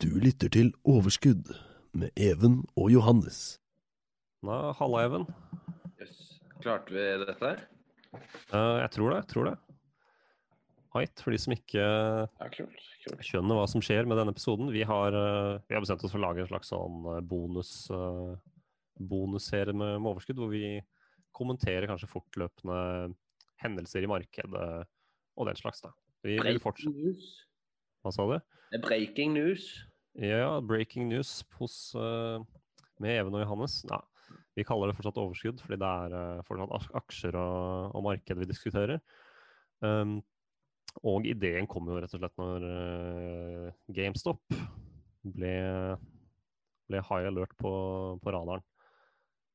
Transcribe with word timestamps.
Du 0.00 0.08
lytter 0.16 0.48
til 0.48 0.70
Overskudd 0.88 1.50
med 1.92 2.08
Even 2.16 2.62
og 2.72 2.86
Johannes. 2.88 3.58
Nå, 4.46 4.54
halla, 4.78 5.02
Even. 5.04 5.26
Yes. 6.00 6.38
Klarte 6.62 6.94
vi 6.94 7.02
dette 7.20 7.34
her? 7.42 7.60
Uh, 8.48 8.78
jeg 8.80 8.90
tror 8.94 9.12
det. 9.12 9.18
jeg 9.18 9.28
tror 9.34 9.48
det. 9.50 9.52
Heit, 10.94 11.20
for 11.20 11.36
de 11.36 11.40
som 11.42 11.52
ikke 11.52 11.82
Ja, 11.84 12.48
kult. 12.54 12.80
kult. 13.04 13.20
skjønner 13.28 13.60
hva 13.60 13.66
som 13.68 13.84
skjer 13.84 14.08
med 14.08 14.16
denne 14.16 14.32
episoden. 14.32 14.72
Vi 14.72 14.86
har, 14.88 15.12
uh, 15.12 15.60
vi 15.68 15.76
har 15.76 15.84
bestemt 15.84 16.02
oss 16.08 16.14
for 16.16 16.22
å 16.22 16.24
lage 16.24 16.46
en 16.46 16.48
slags 16.48 16.72
sånn 16.72 17.04
eh, 17.18 17.20
bonus, 17.20 17.74
uh, 17.92 18.32
bonusserie 18.96 19.76
med, 19.76 19.98
med 20.00 20.14
overskudd, 20.14 20.40
hvor 20.40 20.48
vi 20.48 20.80
kommenterer 21.36 21.90
kanskje 21.92 22.08
fortløpende 22.10 23.12
hendelser 23.60 24.08
i 24.08 24.10
markedet 24.10 24.64
og 25.36 25.46
den 25.52 25.60
slags. 25.60 25.84
da. 25.84 25.92
Vi 26.24 26.38
vil 26.38 26.42
Breaking 26.42 26.64
fortsette 26.64 26.96
news. 26.96 27.30
Hva 28.00 28.16
sa 28.16 28.24
du? 28.32 28.38
Breaking 28.80 29.36
news. 29.36 29.68
Ja, 30.20 30.60
breaking 30.60 31.08
news 31.08 31.46
hos, 31.56 31.94
uh, 31.96 32.42
med 33.00 33.14
Even 33.16 33.32
og 33.38 33.40
Johannes. 33.40 33.78
Ja, 33.88 34.02
vi 34.52 34.66
kaller 34.68 34.90
det 34.90 34.98
fortsatt 34.98 35.16
overskudd, 35.16 35.62
fordi 35.64 35.78
det 35.80 35.88
er 35.88 36.12
uh, 36.12 36.42
fortsatt 36.44 36.90
aksjer 37.00 37.38
og, 37.40 37.94
og 37.96 38.04
marked 38.04 38.42
vi 38.42 38.48
diskuterer. 38.50 39.00
Um, 39.80 40.18
og 41.08 41.24
ideen 41.24 41.64
kom 41.70 41.88
jo 41.88 41.96
rett 41.96 42.12
og 42.12 42.20
slett 42.20 42.36
når 42.36 42.66
uh, 42.68 43.78
GameStop 43.96 44.44
ble, 45.24 45.54
ble 46.90 47.00
high 47.08 47.30
alert 47.30 47.56
på, 47.56 47.72
på 48.20 48.34
radaren. 48.36 48.66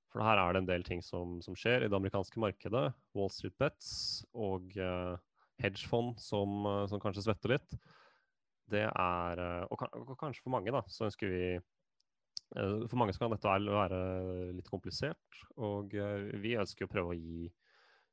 For 0.10 0.26
her 0.26 0.42
er 0.42 0.56
det 0.56 0.64
en 0.64 0.72
del 0.72 0.88
ting 0.88 1.06
som, 1.06 1.44
som 1.46 1.54
skjer 1.54 1.86
i 1.86 1.92
det 1.92 2.00
amerikanske 2.00 2.42
markedet. 2.42 2.88
Wall 3.14 3.30
Street 3.30 3.54
Bets 3.62 4.24
og 4.34 4.74
hedgefond 5.62 6.16
som, 6.24 6.66
som 6.90 7.04
kanskje 7.04 7.28
svetter 7.28 7.54
litt 7.54 7.78
det 8.72 8.86
er 8.88 9.42
eh, 9.42 9.66
og, 9.70 10.16
kanskje 10.20 10.44
for 10.46 10.54
mange, 10.56 10.74
da, 10.74 10.82
så 10.90 11.08
ønsker 11.08 11.30
vi 11.32 11.44
eh, 11.56 12.86
For 12.90 12.98
mange 13.00 13.14
så 13.14 13.24
kan 13.24 13.34
dette 13.36 13.52
være- 13.68 14.54
litt 14.58 14.70
komplisert, 14.72 15.40
og 15.58 15.94
eh, 15.94 16.32
vi 16.42 16.56
ønsker 16.62 16.88
å 16.88 16.92
prøve 16.92 17.14
å 17.14 17.20
gi 17.20 17.52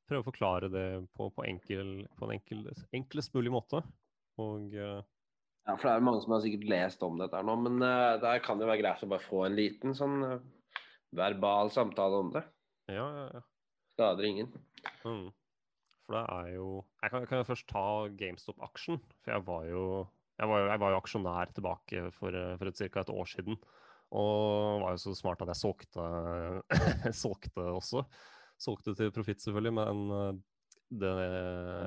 Prøve 0.03 0.19
å 0.19 0.27
forklare 0.27 0.67
det 0.67 0.87
på, 1.15 1.29
på, 1.31 1.45
enkel, 1.47 2.01
på 2.19 2.25
en 2.27 2.33
enkel, 2.35 2.65
enklest 2.91 3.31
mulig 3.37 3.53
måte. 3.55 3.79
Og 4.35 4.73
Ja, 4.75 4.97
for 5.77 5.85
det 5.87 5.93
er 5.93 6.03
mange 6.03 6.19
som 6.25 6.33
har 6.35 6.41
sikkert 6.43 6.65
lest 6.67 7.05
om 7.07 7.15
dette 7.21 7.39
her 7.39 7.45
nå, 7.47 7.55
men 7.63 7.77
uh, 7.79 8.19
det 8.19 8.33
kan 8.43 8.59
jo 8.59 8.67
være 8.67 8.81
greit 8.81 9.05
å 9.05 9.07
bare 9.13 9.23
få 9.23 9.45
en 9.47 9.55
liten 9.55 9.95
sånn 9.95 10.17
verbal 11.15 11.71
samtale 11.71 12.19
om 12.19 12.33
det. 12.35 12.43
ja, 12.91 13.05
ja, 13.15 13.23
ja. 13.37 13.41
Skader 13.95 14.27
ingen. 14.27 14.51
Mm. 15.05 15.31
For 16.03 16.17
det 16.17 16.23
er 16.35 16.47
jo 16.57 16.67
Jeg 16.99 17.13
kan, 17.13 17.25
kan 17.29 17.39
jo 17.39 17.47
først 17.47 17.67
ta 17.71 17.85
GameStop-aksjen. 18.19 18.99
For 19.23 19.35
jeg 19.37 19.45
var 19.47 19.67
jo 19.69 19.85
jeg 20.39 20.49
var, 20.49 20.67
jeg 20.71 20.81
var 20.81 20.93
jo 20.93 20.99
aksjonær 20.99 21.51
tilbake 21.53 22.05
for, 22.15 22.37
for 22.59 22.69
et, 22.71 22.79
ca. 22.81 23.03
et 23.03 23.13
år 23.13 23.29
siden. 23.29 23.57
Og 24.13 24.81
var 24.83 24.93
jo 24.93 25.01
så 25.01 25.13
smart 25.17 25.41
at 25.41 25.51
jeg 25.53 25.61
solgte, 25.61 26.07
solgte 27.23 27.67
også. 27.73 28.03
Solgte 28.61 28.93
til 28.97 29.13
profitt, 29.13 29.41
selvfølgelig, 29.41 29.73
men 29.79 30.03
eh, 30.17 30.41
det 30.93 31.13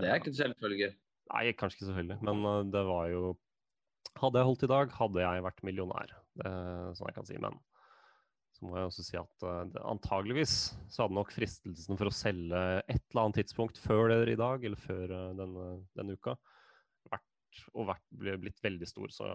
Det 0.03 0.11
er 0.11 0.21
ikke 0.21 0.33
en 0.33 0.41
selvfølge. 0.41 0.91
Nei, 1.31 1.45
kanskje 1.59 1.79
ikke 1.79 1.91
selvfølgelig, 1.91 2.19
men 2.27 2.49
eh, 2.51 2.62
det 2.75 2.87
var 2.89 3.11
jo 3.15 3.37
Hadde 4.17 4.41
jeg 4.41 4.47
holdt 4.49 4.62
i 4.65 4.69
dag, 4.71 4.93
hadde 4.97 5.21
jeg 5.21 5.43
vært 5.45 5.65
millionær. 5.67 6.12
Det, 6.41 6.51
sånn 6.97 7.09
jeg 7.11 7.17
kan 7.19 7.27
si. 7.29 7.35
Men 7.43 7.56
så 8.55 8.65
må 8.65 8.79
jeg 8.79 8.89
også 8.89 9.05
si 9.05 9.19
at 9.21 9.45
eh, 9.45 9.62
det, 9.75 9.83
antageligvis 9.93 10.55
så 10.89 11.03
hadde 11.05 11.19
nok 11.19 11.35
fristelsen 11.37 12.01
for 12.01 12.09
å 12.09 12.15
selge 12.15 12.62
et 12.87 13.03
eller 13.11 13.23
annet 13.27 13.43
tidspunkt 13.43 13.81
før 13.83 14.15
det 14.15 14.21
i 14.33 14.39
dag, 14.41 14.65
eller 14.65 14.81
før 14.81 15.12
denne, 15.37 15.67
denne 15.99 16.17
uka, 16.17 16.37
vært, 17.56 17.72
og 17.75 17.91
vært, 17.91 18.41
blitt 18.44 18.62
veldig 18.65 18.89
stor. 18.89 19.12
Så 19.15 19.33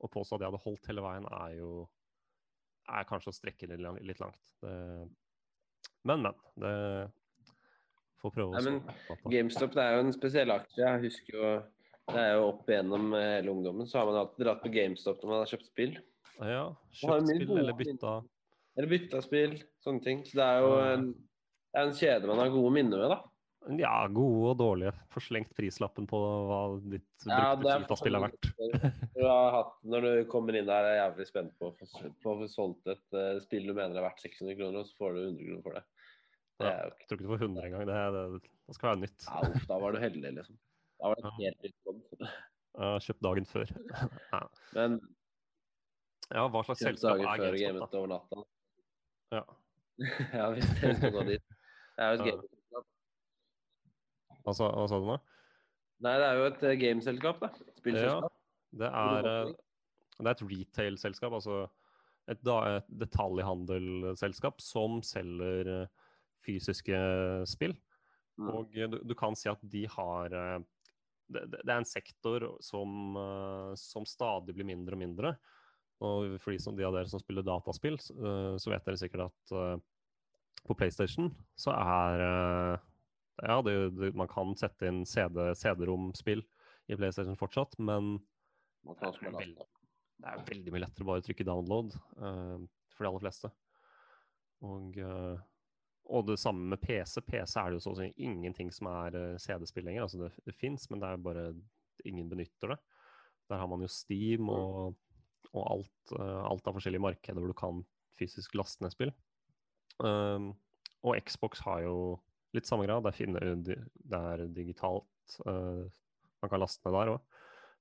å 0.00 0.10
påstå 0.10 0.36
at 0.36 0.44
jeg 0.44 0.50
hadde 0.50 0.64
holdt 0.64 0.90
hele 0.90 1.04
veien, 1.04 1.26
er 1.40 1.56
jo 1.58 1.72
er 2.90 3.06
kanskje 3.08 3.30
å 3.30 3.36
strekke 3.36 3.68
det 3.70 3.78
litt, 3.80 4.20
langt. 4.22 4.40
Det, 4.64 4.74
men, 6.08 6.24
men. 6.26 6.38
Det 6.58 6.74
får 8.20 8.34
prøve 8.34 8.56
å 8.58 8.64
men 8.64 8.80
GameStop 9.32 9.76
det 9.76 9.84
er 9.84 9.96
jo 9.96 10.04
en 10.06 10.16
spesiell 10.16 10.52
aksje. 10.54 10.80
Jeg 10.82 11.04
husker 11.06 11.36
jo 11.36 11.52
Det 12.10 12.18
er 12.18 12.32
jo 12.34 12.46
opp 12.48 12.70
igjennom 12.70 13.12
eh, 13.14 13.28
hele 13.36 13.52
ungdommen, 13.52 13.86
så 13.86 14.00
har 14.00 14.08
man 14.08 14.16
alltid 14.24 14.42
dratt 14.42 14.62
på 14.64 14.72
GameStop 14.74 15.20
når 15.22 15.30
man 15.30 15.42
har 15.44 15.50
kjøpt 15.52 15.68
spill. 15.68 15.92
Ja, 16.40 16.64
kjøpt 16.98 17.28
spill 17.30 17.60
eller 17.60 17.76
bytta. 17.78 18.14
Eller 18.78 18.90
bytta 18.90 19.20
spill, 19.22 19.54
sånne 19.84 20.02
ting. 20.02 20.24
Så 20.26 20.40
det 20.40 20.46
er 20.46 20.64
jo 20.64 20.72
en, 20.80 21.04
det 21.70 21.78
er 21.78 21.86
en 21.86 21.94
kjede 22.00 22.30
man 22.30 22.42
har 22.42 22.50
gode 22.50 22.72
minner 22.74 23.04
med, 23.04 23.14
da. 23.14 23.20
Ja, 23.68 24.06
gode 24.08 24.54
og 24.54 24.56
dårlige. 24.56 24.92
Får 25.12 25.24
slengt 25.26 25.50
prislappen 25.56 26.06
på 26.08 26.18
hva 26.48 26.60
ditt 26.80 27.26
Ja, 27.28 27.52
brukte 27.60 27.98
det 28.00 28.08
er 28.08 28.16
er 28.16 28.24
verdt. 28.24 28.48
Du 29.12 29.20
har 29.26 29.50
hatt, 29.52 29.74
når 29.84 30.06
du 30.06 30.12
kommer 30.32 30.56
inn 30.56 30.68
der, 30.68 30.86
er 30.88 30.96
jeg 30.96 31.02
jævlig 31.02 31.26
spent 31.28 31.52
på 31.60 31.68
å 31.68 31.74
få 31.76 31.88
på 32.24 32.32
å 32.32 32.38
få 32.40 32.48
solgt 32.48 32.88
et 32.88 33.16
uh, 33.16 33.36
spill 33.44 33.68
du 33.68 33.74
mener 33.76 34.00
er 34.00 34.06
verdt 34.06 34.24
600 34.24 34.56
kroner, 34.56 34.80
og 34.80 34.88
så 34.88 34.96
får 35.02 35.12
du 35.12 35.20
100 35.26 35.44
kroner 35.44 35.66
for 35.66 35.76
det. 35.76 35.84
Det 36.60 36.70
Ja, 36.70 36.72
jeg 36.72 37.08
tror 37.08 37.18
ikke 37.18 37.26
du 37.26 37.32
får 37.34 37.44
100 37.44 37.68
engang. 37.68 37.86
Det, 37.90 38.00
det, 38.16 38.54
det 38.70 38.78
skal 38.78 38.90
være 38.90 39.02
nytt. 39.04 39.28
ja, 39.28 39.42
uff, 39.50 39.66
da 39.68 39.80
var 39.84 39.92
du 39.96 40.00
heldig, 40.06 40.32
liksom. 40.40 40.60
Da 41.00 41.12
var 41.12 41.20
det 41.20 41.30
et 41.30 41.42
helt 41.44 41.68
nytt 41.68 41.78
bånd. 41.88 42.30
Kjøpt 43.04 43.24
dagen 43.26 43.50
før. 43.50 43.74
ja. 44.34 44.42
Men 44.76 45.00
ja, 46.30 46.46
hva 46.46 46.62
slags 46.64 46.84
selskap 46.86 47.20
er 47.20 47.58
GameStop, 47.58 47.92
da? 47.92 48.00
over 48.00 48.10
natta. 48.14 48.42
Ja. 49.34 49.44
ja, 50.40 50.48
hvis 50.54 50.72
det 50.80 50.94
er 50.94 51.12
gå 51.12 51.26
dit. 51.28 51.54
Det 51.98 52.06
er 52.06 52.16
jo 52.16 52.24
et 52.24 52.32
Ja. 52.32 52.38
Hva 54.44 54.54
sa, 54.56 54.70
hva 54.72 54.86
sa 54.88 55.00
du 55.00 55.08
nå? 55.08 55.18
Nei, 56.00 56.14
det 56.16 56.26
er 56.26 56.38
jo 56.38 56.46
et 56.48 56.64
eh, 56.64 56.78
gameselskap, 56.80 57.42
da. 57.42 57.50
Spillselskap. 57.76 58.32
Det 58.80 58.88
er, 58.88 59.28
eh, 59.28 59.52
det 60.16 60.24
er 60.24 60.32
et 60.32 60.44
retail-selskap, 60.54 61.36
altså 61.36 61.60
et, 62.30 62.40
et 62.40 62.90
detaljhandelselskap 63.02 64.62
som 64.64 65.00
selger 65.04 65.72
eh, 65.74 66.10
fysiske 66.46 67.00
spill. 67.50 67.76
Mm. 68.40 68.50
Og 68.54 68.72
du, 68.72 69.00
du 69.04 69.16
kan 69.18 69.36
si 69.36 69.50
at 69.52 69.60
de 69.68 69.84
har 69.92 70.32
Det, 71.30 71.42
det 71.52 71.68
er 71.68 71.76
en 71.78 71.86
sektor 71.86 72.46
som, 72.64 73.14
som 73.76 74.06
stadig 74.08 74.54
blir 74.56 74.66
mindre 74.66 74.96
og 74.96 74.98
mindre. 74.98 75.34
Og 76.00 76.40
for 76.40 76.50
de, 76.50 76.58
som, 76.58 76.74
de 76.74 76.86
av 76.86 76.96
dere 76.96 77.06
som 77.06 77.20
spiller 77.20 77.44
dataspill, 77.44 78.00
så, 78.00 78.70
vet 78.72 78.86
dere 78.88 78.98
sikkert 78.98 79.28
at 79.28 79.84
på 80.64 80.74
PlayStation 80.74 81.28
så 81.60 81.76
er 81.76 82.80
Ja, 83.42 83.60
det, 83.64 83.74
det, 83.96 84.12
man 84.18 84.28
kan 84.30 84.54
sette 84.58 84.90
inn 84.90 85.04
CD, 85.08 85.42
CD-rom-spill 85.56 86.42
i 86.90 86.98
PlayStation 86.98 87.38
fortsatt, 87.38 87.76
men 87.78 88.16
det 88.84 88.96
er, 88.96 89.10
også 89.10 89.32
veld, 89.36 89.60
det 90.20 90.32
er 90.32 90.44
veldig 90.48 90.74
mye 90.74 90.82
lettere 90.84 91.06
å 91.06 91.10
bare 91.12 91.24
trykke 91.24 91.46
download 91.46 91.94
uh, 92.20 92.58
for 92.94 93.04
de 93.04 93.10
aller 93.10 93.24
fleste. 93.24 93.50
Og, 94.66 94.96
uh, 95.00 95.40
og 96.10 96.26
det 96.28 96.40
samme 96.40 96.72
med 96.72 96.82
PC. 96.82 97.20
PC 97.24 97.56
er 97.60 97.70
det 97.70 97.78
jo 97.78 97.84
så 97.84 97.94
å 97.94 98.00
si 98.00 98.08
ingenting 98.24 98.72
som 98.74 98.90
er 98.92 99.16
uh, 99.16 99.40
CD-spill 99.40 99.86
lenger. 99.88 100.06
Altså 100.06 100.24
det, 100.24 100.32
det 100.48 100.56
fins, 100.56 100.88
men 100.90 101.02
det 101.02 101.12
er 101.12 101.22
bare 101.28 101.46
ingen 102.08 102.28
benytter 102.28 102.74
det. 102.74 102.80
Der 103.50 103.60
har 103.60 103.70
man 103.70 103.84
jo 103.84 103.90
Steam 103.90 104.48
og, 104.52 104.96
og 105.50 105.62
alt, 105.64 106.12
eh, 106.14 106.42
alt 106.46 106.68
av 106.68 106.76
forskjellige 106.76 107.02
markeder 107.02 107.42
hvor 107.42 107.50
du 107.50 107.58
kan 107.58 107.80
fysisk 108.20 108.54
laste 108.58 108.84
ned 108.84 108.94
spill. 108.94 109.10
Um, 109.98 110.52
og 111.02 111.18
Xbox 111.26 111.62
har 111.66 111.82
jo 111.82 111.96
litt 112.56 112.66
samme 112.68 112.86
grad. 112.88 113.04
Det, 113.06 113.14
finner, 113.16 113.52
det 113.60 114.20
er 114.34 114.44
digitalt. 114.54 115.38
Uh, 115.46 115.86
man 116.42 116.52
kan 116.52 116.62
laste 116.62 116.84
ned 116.88 116.96
der 116.96 117.12
òg. 117.14 117.40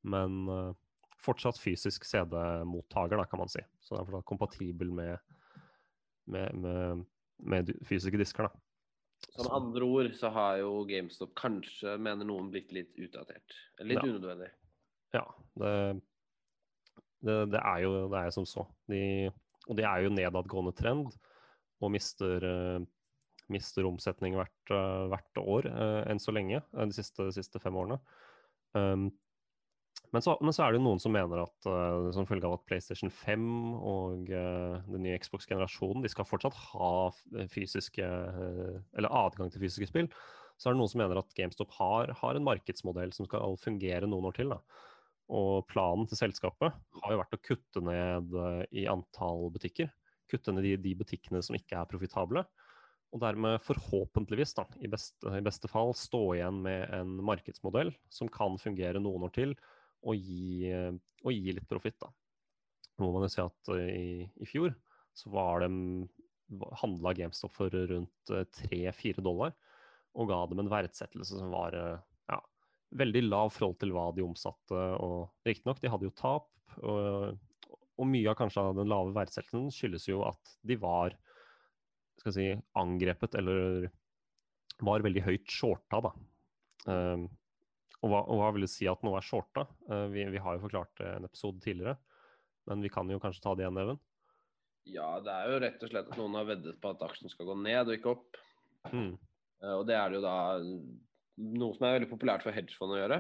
Men 0.10 0.40
uh, 0.50 0.72
fortsatt 1.20 1.60
fysisk 1.60 2.06
CD-mottaker, 2.08 3.22
kan 3.30 3.42
man 3.44 3.52
si. 3.52 3.64
Så 3.84 3.96
det 3.96 4.02
er 4.02 4.10
fortsatt 4.10 4.30
kompatibel 4.30 4.92
med, 4.96 5.18
med, 6.32 6.56
med, 6.64 7.06
med 7.44 7.74
fysiske 7.88 8.20
disker. 8.22 8.48
da. 8.48 8.66
Som 9.36 9.52
andre 9.52 9.84
ord 9.84 10.14
så 10.16 10.30
har 10.32 10.62
jo 10.62 10.86
GameStop 10.88 11.34
kanskje, 11.40 11.98
mener 12.00 12.28
noen, 12.28 12.50
blitt 12.54 12.72
litt 12.76 12.96
utdatert. 13.00 13.58
Litt 13.84 14.00
Ja. 14.00 14.08
unødvendig. 14.08 14.50
Ja, 15.16 15.24
det, 15.60 15.74
det, 17.26 17.36
det, 17.52 17.60
er 17.60 17.82
jo, 17.84 17.92
det 18.14 18.20
er 18.22 18.32
som 18.36 18.46
så. 18.48 18.64
De, 18.88 19.02
og 19.68 19.76
det 19.80 19.86
er 19.90 20.06
jo 20.06 20.14
nedadgående 20.14 20.74
trend, 20.78 21.12
og 21.80 21.92
mister, 21.94 22.44
eh, 22.46 22.80
mister 23.54 23.88
omsetning 23.90 24.38
hvert, 24.40 24.74
eh, 24.74 25.08
hvert 25.12 25.42
år 25.42 25.70
eh, 25.72 26.04
enn 26.12 26.22
så 26.22 26.34
lenge, 26.36 26.62
eh, 26.62 26.86
de 26.90 26.96
siste, 26.96 27.30
siste 27.36 27.62
fem 27.64 27.78
årene. 27.80 28.00
Um, 28.78 29.10
Men 30.14 30.24
så, 30.26 30.34
men 30.42 30.54
så, 30.56 30.64
er 30.64 30.74
det 30.74 30.82
noen 30.82 30.98
som 31.02 31.14
mener 31.14 31.44
at 31.44 31.66
uh, 31.70 32.08
som 32.16 32.26
følge 32.26 32.48
av 32.48 32.56
at 32.56 32.64
PlayStation 32.66 33.12
5 33.14 33.44
og 33.78 34.32
uh, 34.32 34.80
den 34.90 35.04
nye 35.06 35.18
Xbox-generasjonen 35.22 36.02
de 36.02 36.10
skal 36.10 36.26
fortsatt 36.26 36.56
ha 36.72 37.12
fysiske 37.52 38.06
uh, 38.08 38.80
eller 38.98 39.14
adgang 39.14 39.52
til 39.54 39.62
fysiske 39.62 39.90
spill, 39.92 40.10
så 40.58 40.70
er 40.70 40.74
det 40.74 40.82
noen 40.82 40.90
som 40.90 41.04
mener 41.04 41.20
at 41.22 41.36
GameStop 41.38 41.76
har, 41.78 42.14
har 42.22 42.40
en 42.40 42.48
markedsmodell 42.48 43.14
som 43.14 43.28
skal 43.28 43.60
fungere 43.62 44.10
noen 44.10 44.32
år 44.32 44.40
til. 44.40 44.56
Da. 44.56 44.58
Og 45.30 45.68
planen 45.70 46.10
til 46.10 46.22
selskapet 46.24 46.74
har 47.04 47.14
jo 47.14 47.22
vært 47.22 47.38
å 47.38 47.44
kutte 47.46 47.86
ned 47.86 48.34
i 48.74 48.88
antall 48.90 49.52
butikker. 49.54 49.94
Kutte 50.32 50.56
ned 50.56 50.66
de, 50.66 50.74
de 50.90 50.96
butikkene 50.98 51.42
som 51.46 51.58
ikke 51.60 51.78
er 51.78 51.90
profitable. 51.92 52.48
Og 53.10 53.22
dermed 53.24 53.58
forhåpentligvis, 53.66 54.54
da, 54.58 54.68
i 54.86 54.90
beste, 54.92 55.32
i 55.34 55.44
beste 55.46 55.70
fall, 55.72 55.96
stå 55.98 56.22
igjen 56.38 56.62
med 56.66 56.84
en 56.94 57.16
markedsmodell 57.26 57.90
som 58.14 58.30
kan 58.30 58.60
fungere 58.62 59.02
noen 59.02 59.26
år 59.26 59.34
til 59.34 59.56
og 60.06 60.16
gi, 60.16 60.70
og 61.26 61.34
gi 61.34 61.56
litt 61.58 61.68
profitt. 61.68 62.06
Nå 63.00 63.08
må 63.08 63.16
man 63.16 63.26
jo 63.26 63.32
si 63.34 63.42
at 63.44 63.72
eh, 63.76 63.90
i, 63.96 64.12
i 64.44 64.48
fjor 64.48 64.76
så 65.18 65.32
var 65.34 65.64
de 65.64 65.70
handla 66.82 67.14
GameStop 67.18 67.56
for 67.56 67.74
rundt 67.92 68.32
3-4 68.32 69.12
eh, 69.12 69.24
dollar, 69.24 69.56
og 70.18 70.32
ga 70.32 70.40
dem 70.50 70.64
en 70.64 70.72
verdsettelse 70.72 71.40
som 71.40 71.52
var 71.54 71.76
eh, 71.78 72.00
ja, 72.32 72.40
veldig 73.00 73.24
lav 73.28 73.54
forhold 73.56 73.80
til 73.82 73.94
hva 73.96 74.10
de 74.16 74.26
omsatte. 74.26 74.86
og 75.00 75.48
Riktignok, 75.48 75.82
de 75.82 75.92
hadde 75.94 76.10
jo 76.10 76.16
tap, 76.18 76.50
og, 76.82 77.40
og, 77.96 78.06
mye 78.10 78.30
av 78.32 78.38
kanskje 78.40 78.68
den 78.78 78.92
lave 78.92 79.16
verdsettelsen 79.16 79.72
skyldes 79.74 80.10
jo 80.10 80.24
at 80.28 80.58
de 80.68 80.78
var 80.80 81.16
skal 82.20 82.36
si, 82.36 82.48
angrepet, 82.80 83.38
eller 83.40 83.90
var 84.86 85.04
veldig 85.04 85.24
høyt 85.26 85.52
shorta, 85.52 86.02
da. 86.04 86.12
Um, 86.90 87.26
og 88.00 88.12
hva, 88.12 88.20
og 88.22 88.40
hva, 88.40 88.52
vil 88.56 88.64
det 88.64 88.72
si 88.72 88.88
at 88.88 89.02
noe 89.04 89.20
er 89.20 89.26
shorta? 89.26 89.66
Uh, 89.90 90.08
vi, 90.14 90.24
vi, 90.32 90.42
har 90.44 90.56
jo 90.56 90.64
forklart 90.68 90.94
det 91.02 91.10
en 91.18 91.28
episode 91.28 91.64
tidligere, 91.64 91.98
men 92.70 92.86
vi 92.86 92.92
kan 92.94 93.10
jo 93.12 93.20
kanskje 93.24 93.44
ta 93.44 93.56
det 93.56 93.66
igjen, 93.66 93.82
Even? 93.84 94.00
Ja, 94.90 95.10
det 95.24 95.34
er 95.34 95.52
jo 95.52 95.60
rett 95.62 95.84
og 95.84 95.92
slett 95.92 96.08
at 96.10 96.18
noen 96.18 96.38
har 96.40 96.48
veddet 96.48 96.80
på 96.82 96.94
at 96.94 97.04
aksjen 97.06 97.32
skal 97.32 97.50
gå 97.52 97.58
ned 97.60 97.82
og 97.84 97.98
ikke 97.98 98.14
opp. 98.16 98.40
Mm. 98.94 99.12
Uh, 99.64 99.76
og 99.82 99.84
det 99.90 99.98
er 100.00 100.08
det 100.10 100.20
jo 100.22 100.26
da 100.26 100.38
noe 101.60 101.76
som 101.76 101.88
er 101.88 101.98
veldig 102.00 102.12
populært 102.12 102.46
for 102.46 102.56
hedgefond 102.56 102.96
å 102.96 103.02
gjøre. 103.02 103.20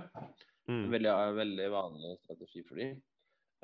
Mm. 0.69 0.83
Veldig, 0.93 1.13
veldig, 1.37 1.69
vanlig 1.73 2.17
strategi 2.23 2.63
for 2.67 2.79
dem. 2.79 2.97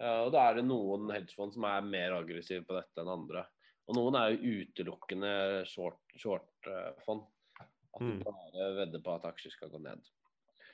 Uh, 0.01 0.25
og 0.25 0.33
da 0.35 0.49
er 0.49 0.59
det 0.59 0.67
noen 0.67 1.11
hedgefond 1.13 1.55
som 1.55 1.67
er 1.69 1.87
mer 1.87 2.17
aggressive 2.17 2.65
på 2.67 2.75
dette 2.75 3.03
enn 3.03 3.13
andre. 3.15 3.45
Og 3.85 3.97
noen 3.97 4.17
er 4.17 4.33
jo 4.33 4.61
utelukkende 4.61 5.31
short-fond. 5.69 6.19
Short, 6.21 7.31
at 7.95 8.03
du 8.03 8.11
mm. 8.11 8.23
bare 8.25 8.69
vedder 8.81 9.03
på 9.03 9.15
at 9.15 9.27
aksjer 9.29 9.53
skal 9.53 9.71
gå 9.71 9.79
ned. 9.83 10.01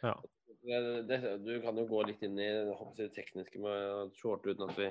Ja. 0.02 0.16
Det, 0.62 1.18
du 1.42 1.54
kan 1.64 1.78
jo 1.78 1.88
gå 1.90 2.02
litt 2.08 2.22
inn 2.26 2.38
i 2.42 2.50
det 2.98 3.12
tekniske 3.16 3.62
med 3.62 4.12
short 4.18 4.46
uten 4.46 4.68
at 4.68 4.78
vi 4.78 4.90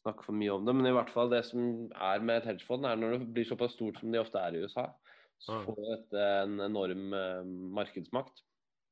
snakker 0.00 0.28
for 0.28 0.36
mye 0.36 0.54
om 0.54 0.66
det. 0.66 0.74
Men 0.76 0.88
i 0.88 0.94
hvert 0.96 1.12
fall 1.12 1.30
det 1.32 1.42
som 1.48 1.88
er 1.92 2.24
med 2.24 2.40
et 2.40 2.50
hedgefond, 2.52 2.88
er 2.88 2.98
når 2.98 3.16
det 3.16 3.30
blir 3.36 3.48
såpass 3.48 3.76
stort 3.76 4.00
som 4.00 4.12
de 4.12 4.20
ofte 4.20 4.40
er 4.40 4.56
i 4.56 4.64
USA, 4.64 4.88
så 5.38 5.60
får 5.66 5.80
dette 5.84 6.26
en 6.42 6.58
enorm 6.64 7.14
uh, 7.14 7.46
markedsmakt. 7.78 8.42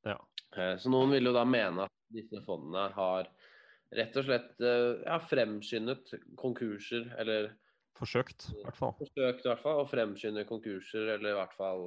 Ja. 0.06 0.18
Uh, 0.56 0.74
så 0.80 0.92
noen 0.92 1.12
vil 1.16 1.30
jo 1.30 1.34
da 1.36 1.44
mene 1.48 1.88
at 1.88 1.94
disse 2.14 2.42
fondene 2.46 2.88
har 2.94 3.30
rett 3.96 4.16
og 4.18 4.26
slett 4.26 4.62
ja, 4.66 5.16
fremskyndet 5.30 6.10
konkurser, 6.38 7.04
eller 7.22 7.52
Forsøkt, 7.96 8.50
i 8.52 8.62
hvert 8.62 8.78
fall. 8.78 8.94
Forsøkt 9.00 9.44
i 9.44 9.50
hvert 9.50 9.62
fall, 9.64 9.82
Å 9.82 9.88
fremskynde 9.88 10.46
konkurser, 10.48 11.14
eller 11.16 11.32
i 11.32 11.36
hvert 11.38 11.54
fall 11.56 11.86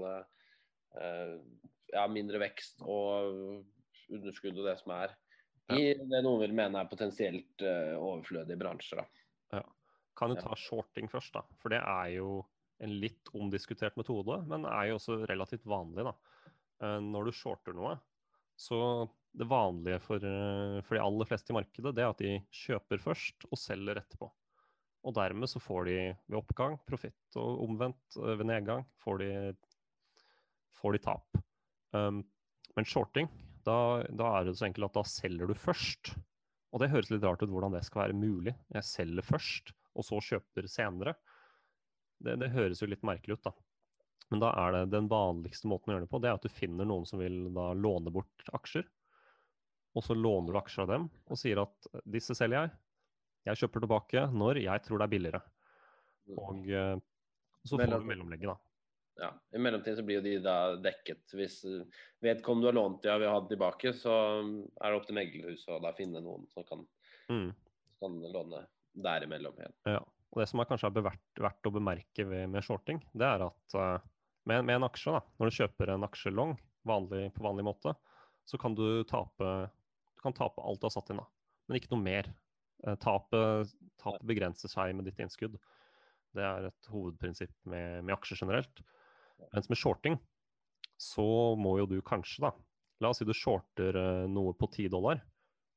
ja, 1.93 2.05
mindre 2.09 2.39
vekst 2.41 2.81
og 2.81 3.61
underskudd 4.09 4.57
og 4.57 4.65
det 4.65 4.73
som 4.79 4.95
er 4.97 5.13
i 5.77 5.89
det 5.93 6.21
noen 6.25 6.41
vil 6.41 6.55
mene 6.57 6.81
er 6.81 6.89
potensielt 6.89 7.61
eh, 7.65 7.93
overflødige 7.97 8.57
bransjer. 8.59 9.03
Da. 9.03 9.59
Ja. 9.59 9.65
Kan 10.17 10.33
du 10.33 10.39
ta 10.41 10.55
shorting 10.57 11.09
først, 11.11 11.35
da? 11.35 11.43
For 11.61 11.73
det 11.73 11.81
er 11.83 12.15
jo 12.17 12.39
en 12.83 12.95
litt 13.01 13.29
omdiskutert 13.35 13.97
metode, 13.99 14.39
men 14.49 14.65
er 14.69 14.89
jo 14.89 14.97
også 14.97 15.21
relativt 15.29 15.67
vanlig. 15.69 16.07
da. 16.07 16.15
Uh, 16.79 16.97
når 17.03 17.27
du 17.27 17.35
shorter 17.35 17.75
noe, 17.75 17.97
så 18.59 18.79
det 19.35 19.47
vanlige 19.51 19.99
for, 19.99 20.23
uh, 20.23 20.79
for, 20.79 20.95
de 20.95 21.03
aller 21.03 21.27
fleste 21.27 21.51
i 21.51 21.57
markedet, 21.57 21.91
det 21.95 22.05
er 22.05 22.13
at 22.13 22.23
de 22.23 22.37
kjøper 22.55 23.03
først 23.03 23.47
og 23.49 23.59
selger 23.59 23.99
etterpå. 23.99 24.29
Og 25.07 25.15
dermed 25.15 25.47
så 25.47 25.61
får 25.63 25.85
de 25.87 25.97
ved 26.27 26.39
oppgang 26.41 26.75
profitt, 26.87 27.19
og 27.39 27.61
omvendt 27.63 28.17
ved 28.19 28.43
nedgang 28.49 28.83
får 29.03 29.21
de, 29.21 29.29
får 30.75 30.97
de 30.97 31.03
tap. 31.05 31.39
Um, 31.95 32.23
men 32.75 32.87
shorting, 32.87 33.29
da, 33.65 34.03
da, 34.09 34.33
er 34.35 34.47
det 34.47 34.57
så 34.59 34.67
enkelt 34.67 34.89
at 34.89 34.99
da 34.99 35.05
selger 35.07 35.49
du 35.49 35.55
først. 35.57 36.13
Og 36.69 36.83
det 36.83 36.91
høres 36.91 37.09
litt 37.13 37.23
rart 37.25 37.41
ut 37.43 37.51
hvordan 37.51 37.73
det 37.73 37.85
skal 37.87 38.05
være 38.05 38.19
mulig. 38.19 38.53
Jeg 38.75 38.87
selger 38.87 39.25
først, 39.25 39.73
og 39.95 40.05
så 40.05 40.19
kjøper 40.23 40.67
senere. 40.69 41.15
Det, 42.19 42.35
det 42.41 42.51
høres 42.53 42.83
jo 42.83 42.89
litt 42.91 43.05
merkelig 43.07 43.39
ut, 43.39 43.47
da. 43.47 43.55
Men 44.29 44.43
da 44.43 44.51
er 44.61 44.75
det 44.75 44.91
den 44.93 45.07
vanligste 45.09 45.69
måten 45.71 45.89
å 45.89 45.95
gjøre 45.95 46.05
det 46.05 46.11
på, 46.11 46.19
det 46.21 46.29
er 46.29 46.37
at 46.37 46.45
du 46.45 46.53
finner 46.53 46.85
noen 46.85 47.07
som 47.09 47.21
vil 47.21 47.47
da 47.55 47.71
låne 47.73 48.11
bort 48.13 48.51
aksjer. 48.53 48.85
Og 49.97 50.05
så 50.05 50.13
låner 50.13 50.53
du 50.53 50.59
aksjer 50.59 50.85
av 50.85 50.91
dem 50.91 51.07
og 51.09 51.39
sier 51.39 51.63
at 51.63 51.89
disse 52.05 52.35
selger 52.37 52.67
jeg. 52.67 52.75
Jeg 53.47 53.61
kjøper 53.61 53.85
tilbake 53.85 54.25
når 54.35 54.63
jeg 54.65 54.85
tror 54.85 54.99
det 54.99 55.07
er 55.07 55.13
billigere. 55.13 55.43
Og 56.37 56.67
uh, 56.67 56.97
så 57.65 57.79
får 57.79 57.95
du 57.95 58.09
mellomlegget, 58.09 58.51
da 58.51 58.57
ja, 59.19 59.33
I 59.51 59.59
mellomtiden 59.59 59.97
så 59.97 60.03
blir 60.03 60.19
jo 60.19 60.25
de 60.25 60.35
da 60.43 60.75
dekket. 60.79 61.33
Hvis 61.35 61.61
vedkommende 62.23 62.67
du 62.67 62.69
har 62.69 62.77
lånt 62.77 63.01
de 63.03 63.11
har 63.11 63.21
vil 63.21 63.31
ha 63.31 63.39
det 63.43 63.51
tilbake, 63.53 63.93
så 63.97 64.13
er 64.39 64.91
det 64.91 64.99
opp 64.99 65.07
til 65.07 65.17
meglerhuset 65.17 65.73
å 65.75 65.81
da 65.83 65.91
finne 65.97 66.21
noen 66.23 66.45
som 66.53 66.65
kan, 66.67 66.85
mm. 67.31 67.49
kan 67.99 68.19
låne 68.35 68.63
derimellom 68.99 69.59
igjen. 69.59 69.75
Ja, 69.89 70.01
og 70.03 70.41
Det 70.41 70.47
som 70.51 70.63
er 70.63 70.69
kanskje 70.69 70.91
er 70.91 71.07
verdt, 71.09 71.25
verdt 71.47 71.69
å 71.69 71.75
bemerke 71.75 72.27
ved, 72.29 72.47
med 72.53 72.65
shorting, 72.65 73.01
det 73.11 73.27
er 73.27 73.45
at 73.49 73.77
uh, 73.77 73.97
med, 74.49 74.63
med, 74.63 74.77
en 74.77 74.87
aksje, 74.87 75.15
da, 75.17 75.23
når 75.39 75.51
du 75.51 75.57
kjøper 75.59 75.93
en 75.95 76.07
aksje 76.07 76.33
long 76.33 76.55
vanlig, 76.87 77.27
på 77.35 77.43
vanlig 77.45 77.67
måte, 77.67 77.95
så 78.47 78.59
kan 78.61 78.75
du 78.77 79.03
tape, 79.09 79.49
du 80.15 80.23
kan 80.23 80.35
tape 80.35 80.63
alt 80.63 80.81
du 80.81 80.87
har 80.87 80.95
satt 80.95 81.11
inn, 81.11 81.21
da, 81.21 81.27
men 81.67 81.79
ikke 81.79 81.91
noe 81.93 82.05
mer. 82.05 82.31
Uh, 82.85 82.95
tapet, 83.01 83.73
tapet 84.01 84.25
begrenser 84.27 84.71
seg 84.71 84.95
med 84.95 85.09
ditt 85.09 85.19
innskudd. 85.21 85.57
Det 86.35 86.45
er 86.45 86.69
et 86.69 86.89
hovedprinsipp 86.93 87.55
med, 87.69 88.03
med 88.05 88.15
aksjer 88.15 88.43
generelt. 88.43 88.83
Mens 89.53 89.69
med 89.71 89.79
shorting 89.79 90.19
så 90.99 91.25
må 91.59 91.77
jo 91.79 91.87
du 91.89 92.01
kanskje, 92.05 92.43
da 92.49 92.55
La 92.99 93.13
oss 93.13 93.21
si 93.21 93.27
du 93.27 93.31
shorter 93.35 93.95
uh, 93.95 94.27
noe 94.27 94.51
på 94.59 94.67
10 94.67 94.89
dollar, 94.91 95.21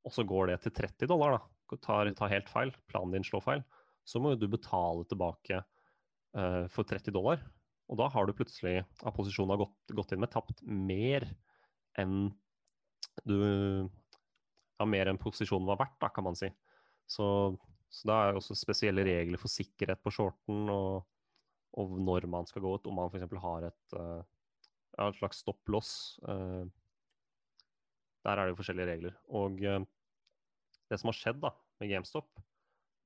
og 0.02 0.14
så 0.14 0.24
går 0.26 0.50
det 0.50 0.56
til 0.64 0.74
30 0.74 1.10
dollar. 1.10 1.36
da, 1.38 1.78
Tar, 1.80 2.10
tar 2.18 2.32
helt 2.32 2.50
feil, 2.52 2.72
planen 2.90 3.14
din 3.14 3.24
slår 3.24 3.44
feil. 3.44 3.62
Så 4.04 4.20
må 4.20 4.32
jo 4.32 4.40
du 4.42 4.48
betale 4.50 5.06
tilbake 5.08 5.60
uh, 5.62 6.64
for 6.72 6.88
30 6.88 7.14
dollar. 7.14 7.44
Og 7.90 7.98
da 8.00 8.08
har 8.10 8.26
du 8.26 8.34
plutselig, 8.36 8.82
av 9.04 9.14
posisjonen 9.14 9.54
har 9.54 9.62
gått, 9.62 9.94
gått, 9.94 10.14
inn 10.14 10.22
med, 10.24 10.32
tapt 10.32 10.62
mer 10.66 11.28
enn 12.00 12.32
du 13.28 13.38
Ja, 14.80 14.86
mer 14.88 15.06
enn 15.06 15.20
posisjonen 15.20 15.68
var 15.68 15.78
verdt, 15.78 15.98
da, 16.02 16.08
kan 16.10 16.26
man 16.26 16.34
si. 16.38 16.48
Så, 17.12 17.26
så 17.92 18.08
da 18.08 18.18
er 18.18 18.32
det 18.32 18.40
også 18.40 18.56
spesielle 18.56 19.04
regler 19.06 19.40
for 19.40 19.52
sikkerhet 19.52 20.00
på 20.02 20.14
shorten. 20.14 20.68
og 20.72 21.02
og 21.80 21.96
når 22.04 22.26
man 22.28 22.48
skal 22.48 22.64
gå 22.64 22.74
ut. 22.74 22.86
Om 22.86 22.98
man 23.00 23.10
f.eks. 23.10 23.38
har 23.44 23.68
et, 23.68 23.96
uh, 23.96 24.20
et 25.06 25.18
slags 25.18 25.42
stopplås. 25.44 25.92
Uh, 26.26 26.64
der 28.22 28.36
er 28.36 28.44
det 28.44 28.52
jo 28.52 28.60
forskjellige 28.60 28.90
regler. 28.90 29.16
Og 29.32 29.62
uh, 29.64 29.80
det 30.90 31.00
som 31.00 31.10
har 31.10 31.18
skjedd 31.18 31.40
da, 31.42 31.52
med 31.80 31.92
GameStop, 31.92 32.42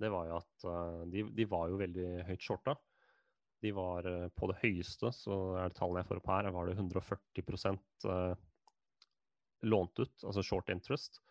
det 0.03 0.11
var 0.13 0.27
jo 0.29 0.37
at 0.37 0.65
de, 1.09 1.23
de, 1.33 1.45
var 1.49 1.71
jo 1.71 1.79
veldig 1.81 2.09
høyt 2.29 2.43
shorta. 2.45 2.75
De 3.65 3.71
var 3.73 4.05
på 4.37 4.49
det 4.51 4.59
høyeste, 4.61 5.09
så 5.15 5.37
er 5.57 5.71
det 5.71 5.79
tallene 5.79 6.03
jeg 6.03 6.09
får 6.11 6.19
opp 6.21 6.29
her, 6.29 6.49
var 6.53 6.69
det 6.69 6.75
140% 6.77 7.81
lånt 9.65 10.03
ut, 10.03 10.13
altså 10.21 10.45
short 10.45 10.69
interest. 10.75 11.23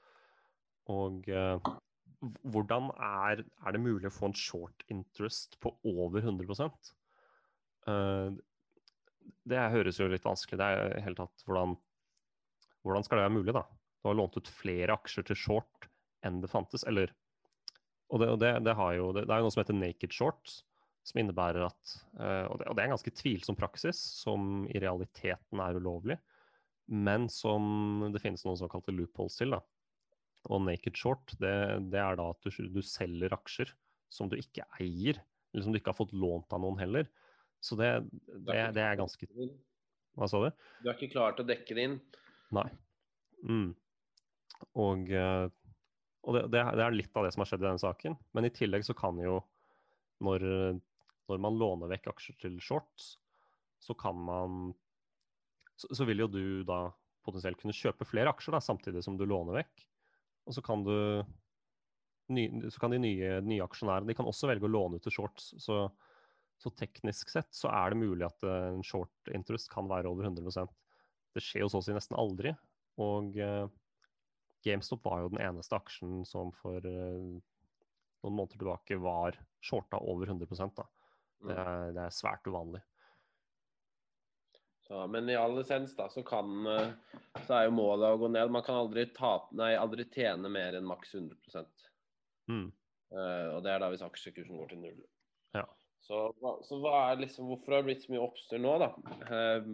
Og 0.89 1.29
hvordan 2.43 2.91
er, 2.95 3.43
er, 3.43 3.75
det 3.75 3.81
mulig 3.81 4.09
å 4.09 4.13
få 4.13 4.29
en 4.29 4.37
short 4.37 4.85
interest 4.91 5.59
på 5.63 5.73
over 5.87 6.23
100 6.23 6.69
Uh, 7.85 8.33
det 9.45 9.61
høres 9.69 9.99
jo 9.99 10.07
litt 10.09 10.23
vanskelig 10.25 10.57
Det 10.57 10.67
er 10.73 11.03
helt 11.05 11.19
tatt 11.19 11.43
hvordan, 11.45 11.75
hvordan 12.81 13.05
skal 13.05 13.19
det 13.19 13.25
være 13.27 13.35
mulig, 13.35 13.53
da? 13.53 13.61
Du 14.01 14.09
har 14.09 14.17
lånt 14.17 14.37
ut 14.39 14.49
flere 14.49 14.95
aksjer 14.97 15.27
til 15.27 15.37
short 15.37 15.85
enn 16.25 16.39
det 16.41 16.49
fantes, 16.49 16.85
eller 16.89 17.13
Og 18.09 18.21
det, 18.21 18.29
og 18.33 18.39
det, 18.41 18.51
det, 18.65 18.73
jo, 18.97 19.11
det 19.13 19.25
er 19.25 19.37
jo 19.37 19.45
noe 19.45 19.53
som 19.53 19.61
heter 19.61 19.77
naked 19.77 20.13
shorts, 20.13 20.59
som 21.05 21.21
innebærer 21.21 21.67
at 21.67 21.93
uh, 22.17 22.45
og, 22.49 22.61
og 22.61 22.73
det, 22.73 22.81
er 22.81 22.87
en 22.87 22.95
ganske 22.95 23.15
tvilsom 23.21 23.57
praksis, 23.57 24.01
som 24.23 24.65
i 24.69 24.81
realiteten 24.81 25.61
er 25.61 25.77
ulovlig, 25.77 26.17
men 26.85 27.29
som 27.29 28.09
det 28.13 28.21
finnes 28.21 28.45
noen 28.45 28.59
såkalte 28.61 28.93
loopholes 28.93 29.37
til. 29.37 29.53
da. 29.57 29.61
Og 30.45 30.61
naked 30.65 30.97
short, 30.99 31.33
det, 31.41 31.53
det 31.91 32.01
er 32.01 32.17
da 32.19 32.29
at 32.33 32.45
du, 32.45 32.67
du, 32.69 32.81
selger 32.85 33.33
aksjer 33.33 33.71
som 34.13 34.29
du 34.29 34.37
ikke 34.37 34.65
eier, 34.79 35.19
eller 35.51 35.65
som 35.65 35.73
du 35.73 35.79
ikke 35.79 35.93
har 35.93 35.97
fått 35.97 36.13
lånt 36.15 36.53
av 36.53 36.61
noen 36.61 36.77
heller. 36.81 37.09
Så 37.63 37.77
det, 37.79 37.89
det, 38.45 38.59
det 38.75 38.83
er 38.83 38.99
ganske 38.99 39.27
Hva 40.15 40.27
sa 40.29 40.43
du? 40.43 40.51
Du 40.83 40.89
er 40.91 40.97
ikke 40.97 41.15
klar 41.15 41.33
til 41.35 41.47
å 41.47 41.49
dekke 41.49 41.77
det 41.77 41.87
inn? 41.89 41.97
Nei. 42.53 42.67
Mm. 43.41 43.71
Og 44.79 45.09
uh, 45.11 45.47
Og 46.25 46.37
det, 46.37 46.45
det, 46.53 46.61
er 46.61 46.93
litt 46.95 47.17
av 47.17 47.25
det 47.25 47.33
som 47.33 47.43
har 47.43 47.49
skjedd 47.49 47.63
i 47.63 47.67
denne 47.67 47.81
saken. 47.81 48.17
Men 48.37 48.47
i 48.47 48.53
tillegg 48.53 48.85
så 48.85 48.95
kan 48.97 49.17
jo, 49.21 49.39
når, 50.25 50.45
når 51.29 51.41
man 51.41 51.57
låner 51.59 51.91
vekk 51.91 52.11
aksjer 52.13 52.37
til 52.45 52.59
shorts, 52.63 53.15
så 53.81 53.93
kan 53.97 54.17
man 54.29 54.73
så, 55.75 55.89
så, 55.91 56.05
vil 56.07 56.23
jo 56.23 56.29
du 56.31 56.45
da 56.67 56.87
potensielt 57.25 57.59
kunne 57.59 57.75
kjøpe 57.75 58.07
flere 58.07 58.31
aksjer 58.31 58.55
da, 58.55 58.61
samtidig 58.63 59.03
som 59.05 59.17
du 59.19 59.25
låner 59.27 59.59
vekk. 59.59 59.85
Og 60.45 60.55
så 60.55 60.61
kan 60.65 60.83
du 60.85 60.95
ny, 62.33 62.47
så 62.69 62.81
kan 62.81 62.93
de 62.93 63.01
nye, 63.01 63.39
nye 63.45 63.63
aksjonærene 63.65 64.09
de 64.09 64.17
kan 64.17 64.27
også 64.29 64.49
velge 64.49 64.67
å 64.67 64.71
låne 64.71 64.99
ut 64.99 65.05
til 65.05 65.13
shorts. 65.17 65.53
Så, 65.61 65.79
så, 66.61 66.71
teknisk 66.77 67.33
sett 67.33 67.51
så 67.55 67.71
er 67.73 67.93
det 67.93 68.01
mulig 68.01 68.27
at 68.27 68.45
en 68.49 68.83
short 68.85 69.33
interest 69.33 69.71
kan 69.73 69.89
være 69.91 70.11
over 70.11 70.29
100% 70.29 70.73
Det 71.35 71.43
skjer 71.43 71.67
å 71.67 71.81
si 71.83 71.95
nesten 71.95 72.17
aldri. 72.19 72.55
Og 73.01 73.35
uh, 73.41 73.65
GameStop 74.65 75.03
var 75.05 75.23
jo 75.23 75.33
den 75.33 75.43
eneste 75.43 75.75
aksjen 75.77 76.23
som 76.27 76.53
for 76.61 76.79
uh, 76.79 77.35
noen 78.25 78.37
måneder 78.39 78.57
tilbake 78.57 78.99
var 79.01 79.37
shorta 79.65 79.99
over 80.01 80.31
100 80.31 80.47
da. 80.77 80.85
Det 81.45 81.51
mm. 81.51 81.57
er, 81.59 81.95
det 81.97 82.05
er 82.05 82.15
svært 82.15 82.47
uvanlig. 82.49 82.81
Så, 84.87 85.07
men 85.07 85.29
i 85.29 85.35
all 85.35 85.57
essens 85.57 85.95
da, 85.97 86.05
så, 86.09 86.21
kan, 86.23 86.65
eh, 86.69 86.89
så 87.47 87.55
er 87.57 87.63
jo 87.65 87.77
målet 87.79 88.11
å 88.13 88.19
gå 88.21 88.29
ned. 88.29 88.51
Man 88.53 88.63
kan 88.65 88.77
aldri, 88.83 89.07
tape, 89.17 89.49
nei, 89.57 89.71
aldri 89.81 90.05
tjene 90.13 90.51
mer 90.51 90.77
enn 90.77 90.85
maks 90.85 91.15
100 91.17 91.63
mm. 92.51 92.67
uh, 93.15 93.47
Og 93.55 93.63
det 93.65 93.73
er 93.73 93.81
da 93.81 93.89
hvis 93.89 94.05
aksjekursen 94.05 94.59
går 94.59 94.69
til 94.75 94.83
null. 94.83 94.99
Ja. 95.57 95.65
Så, 96.05 96.27
så, 96.67 96.77
liksom, 97.17 97.49
hvorfor 97.49 97.73
har 97.73 97.81
det 97.81 97.89
blitt 97.89 98.05
så 98.05 98.13
mye 98.13 98.27
oppstyr 98.27 98.61
nå, 98.61 98.75
da? 98.83 98.91
Uh, 99.25 99.73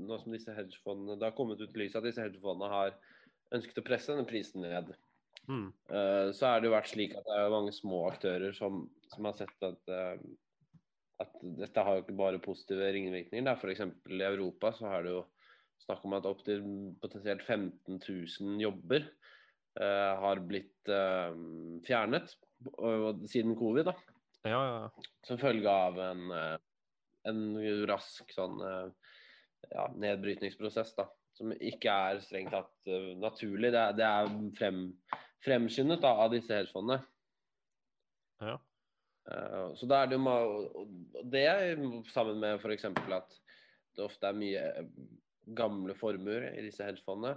nå 0.00 0.18
som 0.22 0.32
disse 0.32 0.56
hedgefondene, 0.56 1.18
Det 1.20 1.28
har 1.28 1.36
kommet 1.36 1.60
ut 1.60 1.76
lys 1.76 2.00
at 2.00 2.08
disse 2.08 2.24
hedgefondene 2.24 2.72
har 2.72 2.96
ønsket 3.52 3.82
å 3.82 3.84
presse 3.84 4.14
denne 4.14 4.28
prisen 4.30 4.64
ned. 4.64 4.94
Mm. 5.50 5.68
Uh, 5.92 6.32
så 6.32 6.48
har 6.48 6.62
det 6.62 6.70
jo 6.70 6.78
vært 6.78 6.94
slik 6.94 7.12
at 7.18 7.28
det 7.28 7.36
er 7.36 7.52
mange 7.52 7.76
små 7.76 8.06
aktører 8.08 8.56
som, 8.56 8.86
som 9.12 9.28
har 9.28 9.36
sett 9.36 9.68
at, 9.68 9.98
at 11.20 11.34
dette 11.60 11.84
har 11.84 11.98
jo 11.98 12.04
ikke 12.04 12.16
bare 12.18 12.42
positive 12.42 12.88
ringvirkninger. 12.94 13.56
F.eks. 13.56 13.82
i 14.10 14.22
Europa 14.24 14.72
så 14.76 14.88
har 14.92 15.04
det 15.04 15.14
jo 15.14 15.24
snakk 15.84 16.04
om 16.04 16.16
at 16.16 16.28
opptil 16.28 16.64
potensielt 17.00 17.44
15 17.44 18.00
000 18.00 18.62
jobber 18.62 19.04
eh, 19.04 20.14
har 20.24 20.42
blitt 20.44 20.90
fjernet 21.86 22.34
siden 23.30 23.54
covid. 23.56 23.92
da. 23.92 23.94
Ja, 24.48 24.60
ja. 24.64 25.06
Som 25.28 25.40
følge 25.40 25.70
av 25.70 26.00
en, 26.00 26.32
en 27.28 27.40
rask 27.88 28.32
sånn 28.32 28.58
ja, 28.64 29.86
nedbrytningsprosess. 30.00 30.94
da 30.96 31.08
som 31.40 31.54
ikke 31.56 31.92
er 31.92 32.20
strengt 32.24 32.52
tatt 32.52 32.90
uh, 32.90 33.12
naturlig. 33.20 33.72
Det 33.72 33.80
er, 33.80 33.96
det 33.96 34.08
er 34.08 34.32
frem, 34.58 34.82
fremskyndet 35.44 36.02
da, 36.04 36.12
av 36.24 36.34
disse 36.34 36.52
hedgefondene. 36.52 37.00
Ja. 38.44 38.58
Uh, 39.28 39.70
så 39.78 39.86
da 39.86 40.00
er 40.00 40.10
det 40.10 40.16
jo 40.16 40.86
Det 41.30 41.42
er 41.46 41.82
sammen 42.10 42.40
med 42.40 42.58
f.eks. 42.58 42.86
at 42.88 43.36
det 43.96 44.04
ofte 44.06 44.26
er 44.26 44.38
mye 44.38 44.62
eh, 44.80 44.86
gamle 45.58 45.94
formuer 45.98 46.46
i 46.54 46.62
disse 46.64 46.84
hedgefondene. 46.86 47.34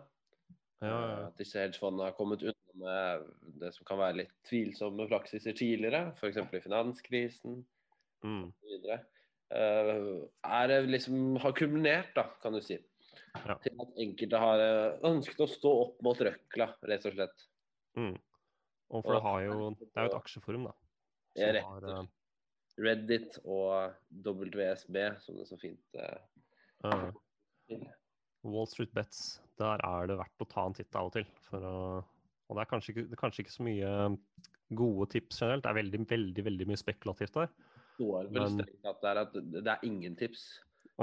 Ja, 0.83 0.93
ja. 0.93 1.15
At 1.27 1.39
disse 1.41 1.59
hedgefondene 1.59 2.07
har 2.07 2.15
kommet 2.17 2.45
unna 2.45 2.77
med 2.83 3.25
det 3.61 3.73
som 3.75 3.87
kan 3.89 3.99
være 3.99 4.19
litt 4.21 4.33
tvilsomme 4.47 5.07
praksiser 5.09 5.57
tidligere, 5.57 6.13
f.eks. 6.19 6.39
i 6.39 6.61
finanskrisen 6.63 7.59
mm. 8.23 8.45
osv. 8.49 8.87
Er 9.53 10.75
liksom 10.89 11.37
har 11.41 11.57
kumulert, 11.57 12.13
da, 12.15 12.27
kan 12.41 12.55
du 12.55 12.61
si 12.63 12.77
ja. 13.41 13.57
til 13.63 13.81
at 13.81 13.97
enkelte 14.05 14.41
har 14.41 14.61
eh, 14.61 15.01
ønsket 15.09 15.43
å 15.43 15.49
stå 15.49 15.73
opp 15.87 16.05
mot 16.05 16.21
røkla, 16.27 16.69
rett 16.89 17.09
og 17.09 17.17
slett. 17.17 17.45
Mm. 17.97 18.15
Og 18.93 19.05
for 19.05 19.17
og, 19.17 19.25
det, 19.25 19.45
jo, 19.47 19.69
det, 19.79 19.89
er 19.95 20.07
jo 20.07 20.11
et 20.11 20.19
aksjeforum, 20.19 20.67
da. 20.69 20.75
Som 21.33 21.53
rett, 21.57 21.89
uh... 21.89 22.03
Reddit 22.83 23.37
og 23.43 23.93
WSB, 24.25 24.97
som 25.21 25.37
det 25.37 25.47
så 25.49 25.59
fint 25.61 25.99
uh. 25.99 27.11
Wall 28.43 28.67
Street 28.67 28.91
Bets, 28.95 29.37
der 29.61 29.81
er 29.87 30.09
det 30.09 30.17
verdt 30.19 30.43
å 30.43 30.49
ta 30.49 30.65
en 30.67 30.75
titt 30.75 30.97
av 30.99 31.11
og 31.11 31.13
til. 31.15 31.27
Å, 31.55 32.01
og 32.49 32.57
det 32.57 32.65
er 32.65 32.71
kanskje 32.71 32.95
ikke, 32.95 33.05
kanskje 33.21 33.45
ikke, 33.45 33.55
så 33.55 33.65
mye 33.65 33.93
gode 34.73 35.07
tips 35.13 35.39
generelt. 35.41 35.63
Det 35.63 35.71
er 35.71 35.79
veldig, 35.79 36.01
veldig, 36.09 36.45
veldig 36.49 36.69
mye 36.71 36.81
spekulativt 36.81 37.39
der. 37.39 37.53
Er 38.03 38.29
vel 38.33 38.49
strengt 38.49 38.89
at 38.89 39.01
det 39.03 39.09
er, 39.11 39.21
at 39.21 39.35
det 39.53 39.69
er 39.69 39.83
ingen 39.85 40.15
tips 40.17 40.47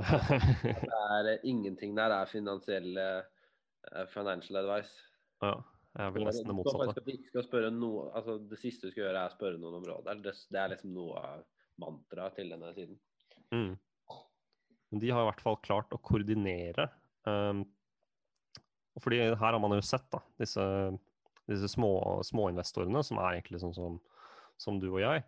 det 0.63 0.87
er 0.87 1.29
eh, 1.33 1.39
ingenting 1.51 1.97
der 1.97 2.13
er 2.15 2.29
finansielle 2.31 3.07
uh, 3.91 4.05
financial 4.13 4.61
advice. 4.61 4.93
Ja, 5.43 5.57
jeg 5.99 6.15
vil 6.15 6.27
nesten 6.29 6.51
det 6.51 6.57
motsatte. 6.57 7.17
Skal 7.31 7.47
spørre 7.47 7.71
noe, 7.75 8.09
altså 8.17 8.37
det 8.51 8.61
siste 8.61 8.87
du 8.89 8.95
skal 8.95 9.07
gjøre, 9.07 9.25
er 9.25 9.33
å 9.33 9.37
spørre 9.37 9.61
noen 9.61 9.81
om 9.81 9.89
råd. 9.89 10.11
Det, 10.23 10.35
det 10.53 10.63
er 10.63 10.73
liksom 10.75 10.95
noe 10.95 11.23
av 11.25 11.45
mantraet 11.81 12.39
til 12.39 12.53
denne 12.53 12.71
siden. 12.77 13.01
Mm. 13.55 13.75
De 15.01 15.11
har 15.11 15.25
i 15.25 15.29
hvert 15.31 15.43
fall 15.43 15.59
klart 15.65 15.95
å 15.97 16.01
koordinere. 16.03 16.89
Um, 17.27 17.65
fordi 19.01 19.23
her 19.23 19.37
har 19.39 19.59
man 19.63 19.75
jo 19.75 19.83
sett 19.87 20.07
da, 20.13 20.23
disse, 20.41 20.63
disse 21.51 21.71
små, 21.71 21.93
småinvestorene, 22.27 23.03
som 23.07 23.21
er 23.23 23.39
egentlig 23.39 23.63
sånn 23.63 23.77
som, 23.77 24.01
som 24.61 24.81
du 24.83 24.91
og 24.93 25.03
jeg 25.03 25.27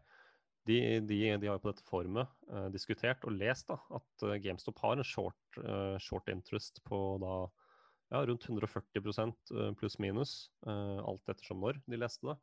de, 0.64 1.00
de, 1.00 1.18
de, 1.38 1.48
har 1.48 1.56
jo 1.56 1.62
på 1.62 1.72
dette 1.72 1.86
forumet 1.88 2.30
uh, 2.52 2.68
diskutert 2.72 3.24
og 3.26 3.34
lest 3.34 3.70
da, 3.70 3.78
at 3.96 4.26
uh, 4.26 4.36
GameStop 4.42 4.78
har 4.84 4.98
en 4.98 5.06
short, 5.06 5.58
uh, 5.58 5.96
short 6.02 6.30
interest 6.30 6.82
på 6.86 7.00
da, 7.22 7.38
ja, 8.12 8.20
rundt 8.28 8.44
140% 8.44 9.52
pluss-minus, 9.80 10.34
alt 10.68 11.32
ettersom 11.32 11.62
når 11.64 11.78
de 11.88 12.00
leste 12.00 12.28
det. 12.28 12.34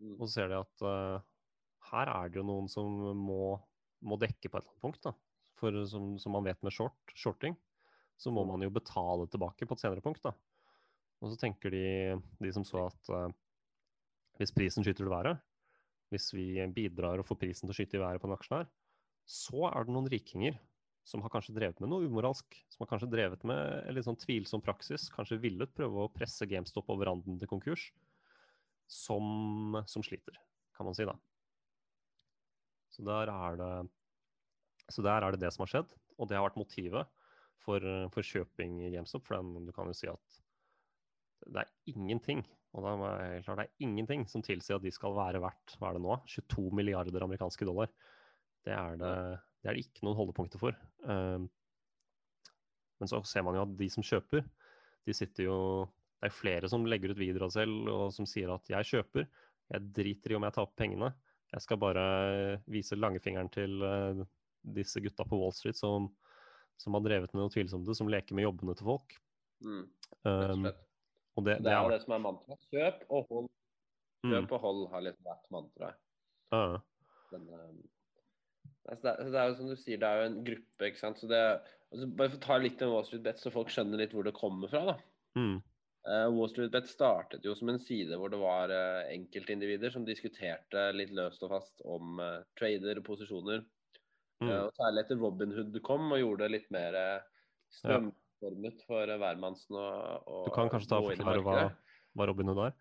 Mm. 0.00 0.14
Og 0.16 0.22
så 0.24 0.30
ser 0.32 0.52
de 0.52 0.60
at 0.62 0.84
her 1.90 2.12
er 2.12 2.30
det 2.30 2.40
jo 2.40 2.46
noen 2.48 2.70
som 2.72 2.88
må, 3.16 3.58
må, 4.00 4.16
dekke 4.20 4.48
på 4.48 4.56
et 4.56 4.64
eller 4.64 4.72
annet 4.72 4.84
punkt. 4.86 5.02
da. 5.04 5.12
For 5.60 5.76
som, 5.90 6.14
som 6.20 6.32
man 6.32 6.46
vet 6.46 6.62
med 6.64 6.72
short, 6.72 7.12
shorting, 7.12 7.58
så 8.20 8.32
må 8.32 8.46
mm. 8.46 8.54
man 8.54 8.64
jo 8.64 8.72
betale 8.72 9.28
tilbake 9.28 9.68
på 9.68 9.76
et 9.76 9.84
senere 9.84 10.04
punkt. 10.04 10.24
da. 10.24 10.32
Og 11.20 11.32
så 11.32 11.40
tenker 11.40 11.74
de, 11.74 12.16
de 12.40 12.52
som 12.56 12.64
så 12.64 12.86
at 12.88 13.12
hvis 14.40 14.54
prisen 14.56 14.84
skyter 14.84 15.04
til 15.04 15.12
været, 15.12 15.40
hvis 16.10 16.30
vi 16.32 16.46
bidrar 16.74 17.20
og 17.20 17.28
får 17.28 17.38
prisen 17.42 17.68
til 17.68 17.74
å 17.74 17.76
skyte 17.76 17.98
i 17.98 18.02
været 18.02 18.22
på 18.22 18.30
en 18.30 18.34
aksjen 18.34 18.56
her, 18.56 18.70
så 19.28 19.68
er 19.68 19.84
det 19.84 19.94
noen 19.94 20.08
rikinger 20.10 20.56
som 21.10 21.22
har 21.24 21.32
kanskje 21.32 21.56
drevet 21.56 21.80
med 21.82 21.90
noe 21.90 22.06
umoralsk, 22.06 22.54
som 22.70 22.84
har 22.84 22.90
kanskje 22.92 23.10
drevet 23.10 23.42
med 23.48 23.60
en 23.82 23.96
litt 23.96 24.06
sånn 24.06 24.18
tvilsom 24.20 24.62
praksis, 24.62 25.08
kanskje 25.10 25.40
villet 25.42 25.72
prøve 25.74 26.04
å 26.04 26.12
presse 26.14 26.46
GameStop 26.46 26.92
over 26.94 27.10
randen 27.10 27.40
til 27.40 27.50
konkurs, 27.50 27.88
som, 28.90 29.74
som, 29.90 30.04
sliter, 30.06 30.38
kan 30.76 30.86
man 30.86 30.96
si 30.98 31.06
da. 31.08 31.16
Så 32.94 33.06
der, 33.06 33.32
det, 33.58 33.72
så 34.90 35.02
der 35.06 35.26
er 35.26 35.34
det 35.34 35.42
det 35.42 35.50
som 35.54 35.66
har 35.66 35.72
skjedd, 35.74 35.98
og 36.18 36.30
det 36.30 36.38
har 36.38 36.46
vært 36.46 36.60
motivet 36.60 37.10
for, 37.64 37.84
for 38.14 38.26
kjøping 38.26 38.80
i 38.86 38.94
GameStop. 38.94 39.26
For 39.26 39.38
den, 39.38 39.66
du 39.66 39.74
kan 39.74 39.90
jo 39.90 39.96
si 39.96 40.10
at 40.10 40.40
det 41.50 41.64
er 41.64 41.70
ingenting 41.90 42.42
og 42.76 42.84
det 42.84 42.90
er 43.10 43.44
klart 43.44 43.58
det 43.58 43.66
er 43.66 43.86
ingenting 43.86 44.26
som 44.30 44.42
tilsier 44.46 44.78
at 44.78 44.84
de 44.84 44.92
skal 44.94 45.14
være 45.16 45.40
verdt 45.42 45.74
hva 45.80 45.90
er 45.90 45.96
det 45.96 46.02
nå, 46.04 46.16
22 46.30 46.68
milliarder 46.78 47.24
amerikanske 47.26 47.66
dollar. 47.66 47.90
Det 48.62 48.74
er 48.76 48.98
det, 49.00 49.14
det, 49.60 49.68
er 49.68 49.76
det 49.76 49.84
ikke 49.84 50.06
noen 50.06 50.18
holdepunkter 50.18 50.60
for. 50.62 50.76
Um, 51.04 51.48
men 53.00 53.08
så 53.08 53.20
ser 53.28 53.44
man 53.46 53.56
jo 53.56 53.64
at 53.64 53.76
de 53.78 53.88
som 53.92 54.04
kjøper, 54.04 54.44
de 55.08 55.16
sitter 55.16 55.46
jo 55.46 55.56
Det 56.20 56.28
er 56.28 56.36
flere 56.36 56.68
som 56.68 56.82
legger 56.84 57.14
ut 57.14 57.20
videoer 57.20 57.46
av 57.46 57.52
selv 57.54 57.86
og 57.88 58.10
som 58.12 58.26
sier 58.28 58.50
at 58.52 58.66
jeg 58.68 58.88
kjøper, 58.90 59.24
jeg 59.72 59.92
driter 59.96 60.34
i 60.34 60.36
om 60.36 60.44
jeg 60.44 60.52
taper 60.52 60.76
pengene. 60.76 61.08
Jeg 61.54 61.64
skal 61.64 61.78
bare 61.80 62.02
vise 62.68 62.98
langfingeren 62.98 63.48
til 63.54 63.80
uh, 63.80 64.20
disse 64.76 65.00
gutta 65.00 65.24
på 65.24 65.38
Wall 65.40 65.54
Street 65.56 65.78
som, 65.78 66.10
som 66.76 66.98
har 66.98 67.06
drevet 67.06 67.32
med 67.32 67.40
noe 67.40 67.52
tvilsomt, 67.54 67.88
som 67.96 68.10
leker 68.12 68.36
med 68.36 68.44
jobbene 68.44 68.76
til 68.76 68.90
folk. 68.90 69.16
Mm, 69.64 69.86
um, 70.28 70.68
og 71.36 71.46
det, 71.46 71.56
det, 71.56 71.64
det 71.64 71.72
er 71.72 71.80
jo 71.80 71.94
det 71.94 72.02
som 72.04 72.14
er 72.16 72.22
mantra. 72.26 72.58
Kjøp 72.68 73.02
og 73.08 73.32
hold. 73.32 73.48
Mm. 74.20 74.34
Kjøp 74.34 74.54
og 74.58 74.62
hold 74.66 74.84
har 74.92 75.06
liksom 75.06 75.30
vært 75.30 75.50
mantraet. 75.56 76.00
Uh. 76.52 76.76
Men 77.32 77.48
um, 77.54 77.80
altså 78.88 79.06
det, 79.06 79.14
det, 79.32 79.40
er 79.40 79.50
jo 79.50 79.56
som 79.58 79.70
du 79.70 79.76
sier, 79.78 80.00
det 80.00 80.08
er 80.08 80.20
jo 80.20 80.28
en 80.28 80.38
gruppe, 80.46 80.86
ikke 80.88 81.02
sant. 81.02 81.20
Så 81.20 81.28
det, 81.30 81.40
altså 81.90 82.08
bare 82.18 82.32
for 82.32 82.40
å 82.40 82.44
ta 82.46 82.60
litt 82.60 82.84
om 82.86 82.94
Wall 82.94 83.08
Street 83.08 83.24
Bet, 83.26 83.42
så 83.42 83.52
folk 83.54 83.72
skjønner 83.72 84.02
litt 84.02 84.14
hvor 84.16 84.26
det 84.26 84.36
kommer 84.36 84.72
fra, 84.72 84.84
da. 84.92 84.96
Mm. 85.38 85.58
Uh, 86.08 86.28
Wall 86.32 86.48
Street 86.48 86.72
Bet 86.72 86.88
startet 86.88 87.44
jo 87.44 87.52
som 87.58 87.68
en 87.68 87.82
side 87.82 88.16
hvor 88.16 88.32
det 88.32 88.40
var 88.40 88.72
uh, 88.72 89.02
enkeltindivider 89.12 89.92
som 89.92 90.06
diskuterte 90.06 90.86
litt 90.96 91.12
løst 91.16 91.44
og 91.44 91.52
fast 91.52 91.84
om 91.84 92.22
uh, 92.22 92.40
trader 92.58 93.02
og 93.02 93.06
posisjoner. 93.10 93.66
Mm. 94.40 94.48
og 94.48 94.70
Særlig 94.78 95.04
etter 95.04 95.20
Robin 95.20 95.52
Hood 95.52 95.74
kom 95.84 96.14
og 96.14 96.22
gjorde 96.22 96.46
det 96.46 96.54
litt 96.54 96.70
mer 96.72 96.94
strømformet 97.76 98.86
for 98.88 99.10
hvermannsen 99.20 99.76
og... 99.76 100.30
Du 100.46 100.54
kan 100.54 100.70
kanskje 100.72 100.94
ta 100.94 101.00
og 101.02 101.10
forklare 101.10 101.42
hva, 101.44 101.56
hva 102.16 102.28
Robin 102.30 102.48
Hood 102.48 102.62
er? 102.70 102.78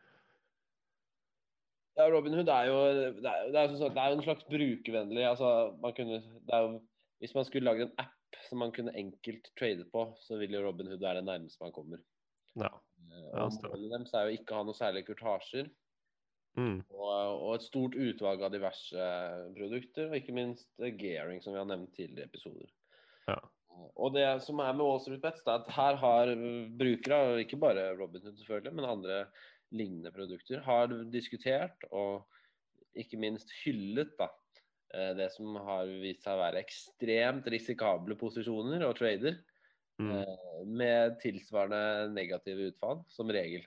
Ja, 1.99 2.05
Robin 2.07 2.37
Hood 2.37 2.47
er 2.53 2.69
jo 2.69 2.77
det 2.95 3.27
er, 3.27 3.49
det 3.51 3.59
er, 3.59 3.73
det 3.75 4.03
er 4.03 4.13
en 4.15 4.23
slags 4.23 4.45
brukervennlig 4.47 5.25
altså, 5.27 5.49
man 5.83 5.95
kunne, 5.97 6.21
jo, 6.47 6.79
Hvis 7.19 7.35
man 7.35 7.47
skulle 7.47 7.67
lagd 7.67 7.83
en 7.83 7.97
app 7.99 8.39
som 8.47 8.61
man 8.63 8.71
kunne 8.71 8.93
enkelt 8.95 9.49
trade 9.59 9.83
på, 9.91 10.05
så 10.23 10.37
vil 10.39 10.53
jo 10.55 10.63
Robin 10.63 10.87
Hood 10.87 11.03
være 11.03 11.19
det 11.19 11.27
nærmeste 11.27 11.63
man 11.63 11.73
kommer. 11.75 11.99
Ja. 12.55 12.69
Eh, 13.09 13.25
ja, 13.33 13.47
Målet 13.65 13.91
deres 13.91 14.13
er 14.15 14.27
jo 14.27 14.37
ikke 14.37 14.53
å 14.53 14.61
ha 14.61 14.67
noe 14.67 14.77
særlig 14.77 15.03
kurtasjer. 15.09 15.67
Mm. 16.57 16.79
Og, 16.93 17.09
og, 17.09 17.51
et 17.55 17.65
stort 17.65 17.97
utvalg 17.99 18.43
av 18.45 18.53
diverse 18.53 19.09
produkter, 19.57 20.09
og 20.09 20.17
ikke 20.17 20.35
minst 20.37 20.69
gearing, 21.01 21.43
som 21.43 21.55
vi 21.55 21.61
har 21.61 21.67
nevnt 21.69 21.91
tidligere 21.97 22.29
i 22.29 22.31
episoder. 22.31 22.71
Ja. 23.29 23.39
Og 23.99 24.15
det 24.15 24.25
som 24.43 24.59
er 24.63 24.73
med 24.75 24.85
Wall 24.85 25.01
Street 25.03 25.21
Bets, 25.23 25.43
er 25.45 25.59
at 25.59 25.69
her 25.75 25.99
har 26.01 26.33
brukere, 26.79 27.39
ikke 27.43 27.59
bare 27.61 27.91
Robinhood 27.99 28.39
selvfølgelig, 28.39 28.75
men 28.75 28.89
andre 28.89 29.21
lignende 29.75 30.11
produkter, 30.13 30.61
har 30.65 30.91
diskutert 31.13 31.83
og 31.91 32.25
ikke 32.97 33.19
minst 33.21 33.51
hyllet 33.63 34.15
da, 34.17 34.29
eh, 34.93 35.13
det 35.17 35.29
som 35.35 35.55
har 35.55 35.89
vist 36.01 36.25
seg 36.25 36.35
å 36.37 36.41
være 36.41 36.63
ekstremt 36.63 37.47
risikable 37.53 38.17
posisjoner 38.19 38.85
og 38.87 38.97
trader, 38.97 39.41
Mm. 39.99 40.11
eh, 40.15 40.65
med 40.65 41.17
tilsvarende 41.19 42.13
negative 42.13 42.69
utfall, 42.71 43.03
som 43.11 43.27
regel. 43.27 43.65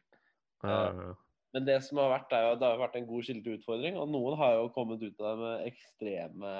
Ja, 0.63 0.71
ja, 0.89 1.03
ja. 1.11 1.15
Men 1.53 1.67
det 1.67 1.83
som 1.85 1.99
har 1.99 2.09
vært, 2.09 2.33
er 2.33 2.47
jo 2.47 2.53
at 2.55 2.61
det 2.63 2.71
har 2.71 2.79
vært 2.81 2.97
en 2.97 3.07
god 3.07 3.27
skilt 3.27 3.45
utfordring, 3.45 3.99
og 4.01 4.09
noen 4.09 4.39
har 4.41 4.55
jo 4.55 4.71
kommet 4.73 5.03
ut 5.03 5.21
av 5.21 5.37
det 5.37 5.43
med 5.43 5.67
ekstreme 5.69 6.53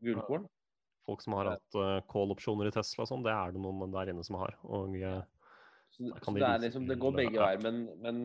gullkorn. 0.00 0.46
Folk 1.08 1.24
som 1.24 1.34
har 1.34 1.50
hatt 1.56 2.06
call-opsjoner 2.06 2.68
i 2.68 2.70
Tesla 2.70 3.02
og 3.02 3.10
sånn, 3.10 3.24
det 3.26 3.32
er 3.34 3.50
det 3.50 3.64
noen 3.64 3.90
der 3.90 4.12
inne 4.12 4.22
som 4.22 4.38
har. 4.38 4.54
Og 4.62 4.94
eh, 4.94 5.22
Så, 5.94 6.10
så 6.22 6.34
det 6.36 6.52
liksom, 6.62 6.86
det 6.88 6.98
går 7.00 7.16
begge 7.16 7.40
veier, 7.40 7.62
men, 7.64 7.80
men, 8.02 8.20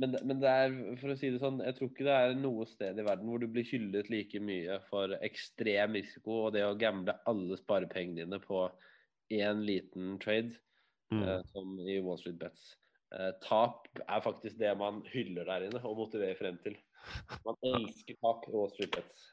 men, 0.00 0.16
men 0.22 0.42
det 0.42 0.50
er, 0.50 0.76
for 1.00 1.12
å 1.12 1.16
si 1.18 1.32
det 1.34 1.40
sånn, 1.42 1.62
jeg 1.64 1.76
tror 1.78 1.90
ikke 1.90 2.06
det 2.06 2.18
er 2.18 2.36
noe 2.38 2.66
sted 2.70 3.00
i 3.00 3.06
verden 3.06 3.30
hvor 3.30 3.42
du 3.42 3.48
blir 3.50 3.66
hyllet 3.68 4.10
like 4.12 4.42
mye 4.44 4.78
for 4.90 5.16
ekstrem 5.24 5.98
risiko 5.98 6.44
og 6.46 6.54
det 6.56 6.64
å 6.66 6.76
gamble 6.78 7.16
alle 7.30 7.58
sparepengene 7.60 8.22
dine 8.22 8.40
på 8.44 8.66
én 9.32 9.64
liten 9.66 10.16
trade, 10.22 10.54
mm. 11.12 11.22
eh, 11.24 11.42
som 11.50 11.74
i 11.80 11.98
Wall 12.04 12.20
Street 12.20 12.38
Bets. 12.40 12.72
Eh, 13.12 13.32
tap 13.44 13.88
er 14.06 14.24
faktisk 14.24 14.56
det 14.60 14.72
man 14.80 15.02
hyller 15.12 15.48
der 15.48 15.68
inne 15.68 15.82
og 15.84 15.98
motiverer 16.04 16.38
frem 16.38 16.60
til. 16.64 16.76
Man 17.44 17.58
elsker 17.74 18.16
tap 18.20 18.46
i 18.48 18.54
Wall 18.56 18.72
Street 18.76 18.98
Bets. 18.98 19.30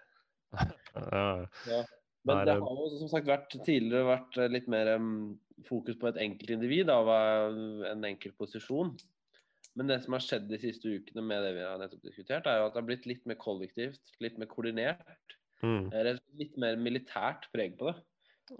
Ja. 1.69 1.83
Men 2.27 2.41
det 2.47 2.57
har 2.59 2.81
jo 2.81 2.89
som 2.99 3.09
sagt 3.11 3.29
vært 3.29 3.53
tidligere 3.63 4.07
vært 4.09 4.37
eh, 4.39 4.51
litt 4.51 4.67
mer 4.71 4.91
um, 4.99 5.37
fokus 5.67 5.97
på 5.99 6.09
et 6.09 6.19
enkeltindivid 6.19 6.91
av 6.91 7.09
eh, 7.13 7.59
en 7.93 8.07
enkelt 8.09 8.35
posisjon. 8.39 8.91
Men 9.79 9.91
det 9.91 10.01
som 10.03 10.15
har 10.17 10.23
skjedd 10.25 10.49
de 10.49 10.59
siste 10.59 10.91
ukene 10.91 11.23
med 11.23 11.45
det 11.45 11.53
vi 11.55 11.63
har 11.63 11.79
nettopp 11.79 12.03
diskutert, 12.03 12.49
er 12.49 12.59
jo 12.59 12.67
at 12.67 12.75
det 12.75 12.81
har 12.81 12.89
blitt 12.89 13.07
litt 13.07 13.23
mer 13.29 13.39
kollektivt, 13.39 14.15
litt 14.23 14.39
mer 14.41 14.49
koordinert. 14.51 15.37
mm. 15.63 15.93
eh, 15.93 16.11
Litt 16.41 16.59
mer 16.59 16.79
militært 16.79 17.47
preg 17.55 17.79
på 17.79 17.91
det. 17.91 17.99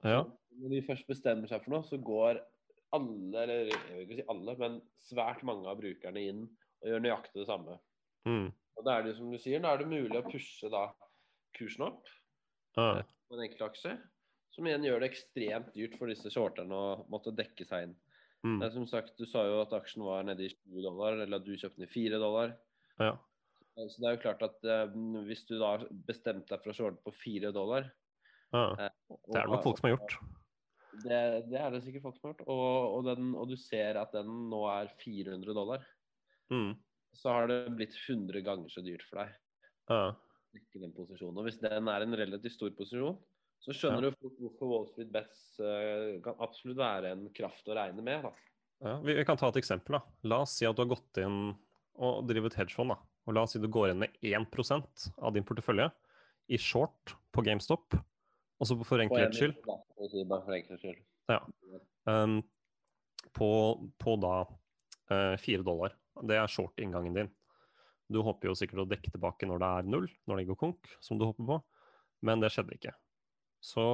ja. 0.03 0.23
Når 0.59 0.73
de 0.73 0.79
først 0.83 1.07
bestemmer 1.07 1.47
seg 1.47 1.61
for 1.63 1.71
noe, 1.71 1.85
så 1.87 1.95
går 2.03 2.41
alle, 2.95 3.43
eller 3.43 3.69
jeg 3.69 3.93
vil 3.93 4.01
ikke 4.07 4.17
si 4.17 4.25
alle, 4.33 4.55
men 4.59 4.79
svært 5.07 5.43
mange 5.47 5.69
av 5.71 5.77
brukerne 5.79 6.23
inn 6.31 6.41
og 6.81 6.89
gjør 6.89 7.03
nøyaktig 7.05 7.37
det 7.37 7.45
samme. 7.47 7.77
Mm. 8.27 8.49
Og 8.79 8.87
da 8.87 8.97
er 8.97 9.05
det 9.05 9.13
som 9.15 9.29
du 9.31 9.37
sier, 9.39 9.61
da 9.63 9.71
er 9.71 9.83
det 9.83 9.91
mulig 9.91 10.19
å 10.19 10.25
pushe 10.25 10.71
da 10.73 10.89
kursen 11.55 11.85
opp. 11.87 12.11
Ja. 12.75 13.03
På 13.29 13.37
en 13.37 13.45
enkeltaksje. 13.45 13.95
Som 14.55 14.67
igjen 14.67 14.85
gjør 14.87 15.03
det 15.03 15.11
ekstremt 15.11 15.73
dyrt 15.75 15.95
for 15.99 16.09
disse 16.09 16.31
shorterne 16.33 16.75
å 16.75 17.05
måtte 17.13 17.33
dekke 17.37 17.67
seg 17.69 17.87
inn. 17.87 17.97
Mm. 18.43 18.57
Det 18.57 18.67
er 18.69 18.73
som 18.73 18.87
sagt, 18.89 19.17
Du 19.19 19.27
sa 19.27 19.43
jo 19.45 19.59
at 19.61 19.73
aksjen 19.75 20.03
var 20.05 20.23
nede 20.25 20.47
i 20.47 20.51
20 20.51 20.85
dollar, 20.85 21.19
eller 21.19 21.41
at 21.41 21.45
du 21.45 21.53
kjøpte 21.53 21.81
den 21.81 21.89
i 21.89 21.93
4 21.93 22.21
dollar. 22.21 22.55
ja. 23.01 23.15
Så 23.79 24.01
det 24.01 24.09
er 24.09 24.15
jo 24.17 24.23
klart 24.25 24.41
at 24.43 24.65
eh, 24.67 24.95
hvis 25.23 25.45
du 25.47 25.53
da 25.55 25.77
bestemte 26.07 26.51
deg 26.51 26.63
for 26.65 26.73
å 26.73 26.75
shorte 26.75 26.99
på 27.05 27.13
4 27.15 27.51
dollar 27.55 27.85
ja. 28.51 28.63
eh, 28.75 28.89
Det 29.07 29.37
er 29.39 29.45
det 29.45 29.53
nok 29.53 29.63
folk 29.63 29.79
som 29.79 29.87
har 29.87 29.93
gjort. 29.93 30.15
Det, 31.05 31.19
det 31.47 31.61
er 31.61 31.71
det 31.71 31.79
sikkert 31.85 32.03
folk 32.03 32.17
som 32.17 32.27
har 32.27 32.33
gjort. 32.33 32.43
Og, 32.51 32.97
og, 32.97 33.05
den, 33.07 33.29
og 33.39 33.47
du 33.47 33.55
ser 33.61 34.01
at 34.01 34.11
den 34.17 34.49
nå 34.51 34.65
er 34.73 34.91
400 34.99 35.55
dollar. 35.55 35.85
Mm. 36.51 36.73
Så 37.15 37.31
har 37.31 37.47
det 37.47 37.61
blitt 37.77 37.95
100 37.95 38.43
ganger 38.49 38.73
så 38.73 38.83
dyrt 38.83 39.05
for 39.07 39.21
deg 39.21 39.37
Ja. 39.93 40.01
Dekke 40.55 40.81
den 40.81 40.93
posisjonen. 40.95 41.37
Og 41.39 41.47
hvis 41.47 41.59
den 41.61 41.91
er 41.91 42.05
en 42.05 42.17
relativt 42.17 42.55
stor 42.55 42.71
posisjon, 42.77 43.17
så 43.59 43.75
skjønner 43.75 44.07
du 44.07 44.15
fort 44.15 44.37
hvorfor 44.39 44.71
Wall 44.71 44.85
Street 44.87 45.09
Bets 45.11 45.41
uh, 45.59 46.15
kan 46.23 46.37
absolutt 46.43 46.79
være 46.79 47.11
en 47.15 47.25
kraft 47.35 47.67
å 47.67 47.75
regne 47.75 48.05
med. 48.05 48.29
Ja, 48.85 48.95
vi, 49.03 49.17
vi 49.17 49.25
kan 49.27 49.39
ta 49.39 49.49
et 49.51 49.59
eksempel. 49.59 49.97
da. 49.97 50.29
La 50.31 50.43
oss 50.45 50.55
si 50.55 50.67
at 50.67 50.77
du 50.77 50.85
har 50.85 50.93
gått 50.93 51.19
inn 51.19 51.51
og 51.99 52.21
drevet 52.29 52.55
hedgefond. 52.55 52.95
da. 52.95 52.99
Og 53.27 53.35
La 53.35 53.43
oss 53.43 53.55
si 53.55 53.61
du 53.61 53.67
går 53.71 53.91
inn 53.91 54.05
med 54.05 54.15
1% 54.23 55.09
av 55.19 55.35
din 55.35 55.45
portefølje 55.47 55.89
i 56.49 56.57
short 56.61 57.17
på 57.35 57.43
GameStop. 57.45 57.99
Og 58.59 58.67
så 58.67 58.75
for 58.83 59.03
enkelhets 59.03 59.39
skyld 59.39 59.59
skyld. 60.79 61.03
um, 62.09 62.39
på, 63.35 63.49
på 63.99 64.15
da 64.23 64.33
fire 65.09 65.37
4 65.41 65.65
dollar. 65.65 65.93
Det 66.27 66.35
er 66.37 66.51
short-inngangen 66.51 67.15
din. 67.15 67.29
Du 68.09 68.21
håper 68.25 68.49
jo 68.49 68.57
sikkert 68.57 68.83
å 68.83 68.89
dekke 68.89 69.11
tilbake 69.13 69.47
når 69.49 69.61
det 69.61 69.69
er 69.69 69.91
null, 69.93 70.07
når 70.29 70.41
det 70.41 70.49
går 70.49 70.59
konk, 70.63 70.89
som 71.03 71.19
du 71.19 71.27
håper 71.27 71.45
på. 71.45 71.59
Men 72.25 72.41
det 72.41 72.49
skjedde 72.53 72.75
ikke. 72.75 72.93
Så, 73.63 73.85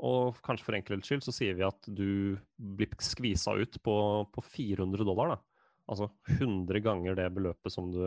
og 0.00 0.40
kanskje 0.46 0.66
for 0.66 0.78
enkelhets 0.78 1.10
skyld 1.10 1.24
så 1.26 1.34
sier 1.34 1.58
vi 1.58 1.66
at 1.66 1.88
du 1.92 2.38
blir 2.56 2.92
skvisa 3.04 3.54
ut 3.58 3.80
på, 3.84 3.96
på 4.32 4.44
400 4.48 5.06
dollar. 5.06 5.34
da. 5.36 5.64
Altså 5.90 6.08
100 6.38 6.82
ganger 6.86 7.18
det 7.18 7.28
beløpet 7.36 7.74
som 7.74 7.90
du, 7.92 8.02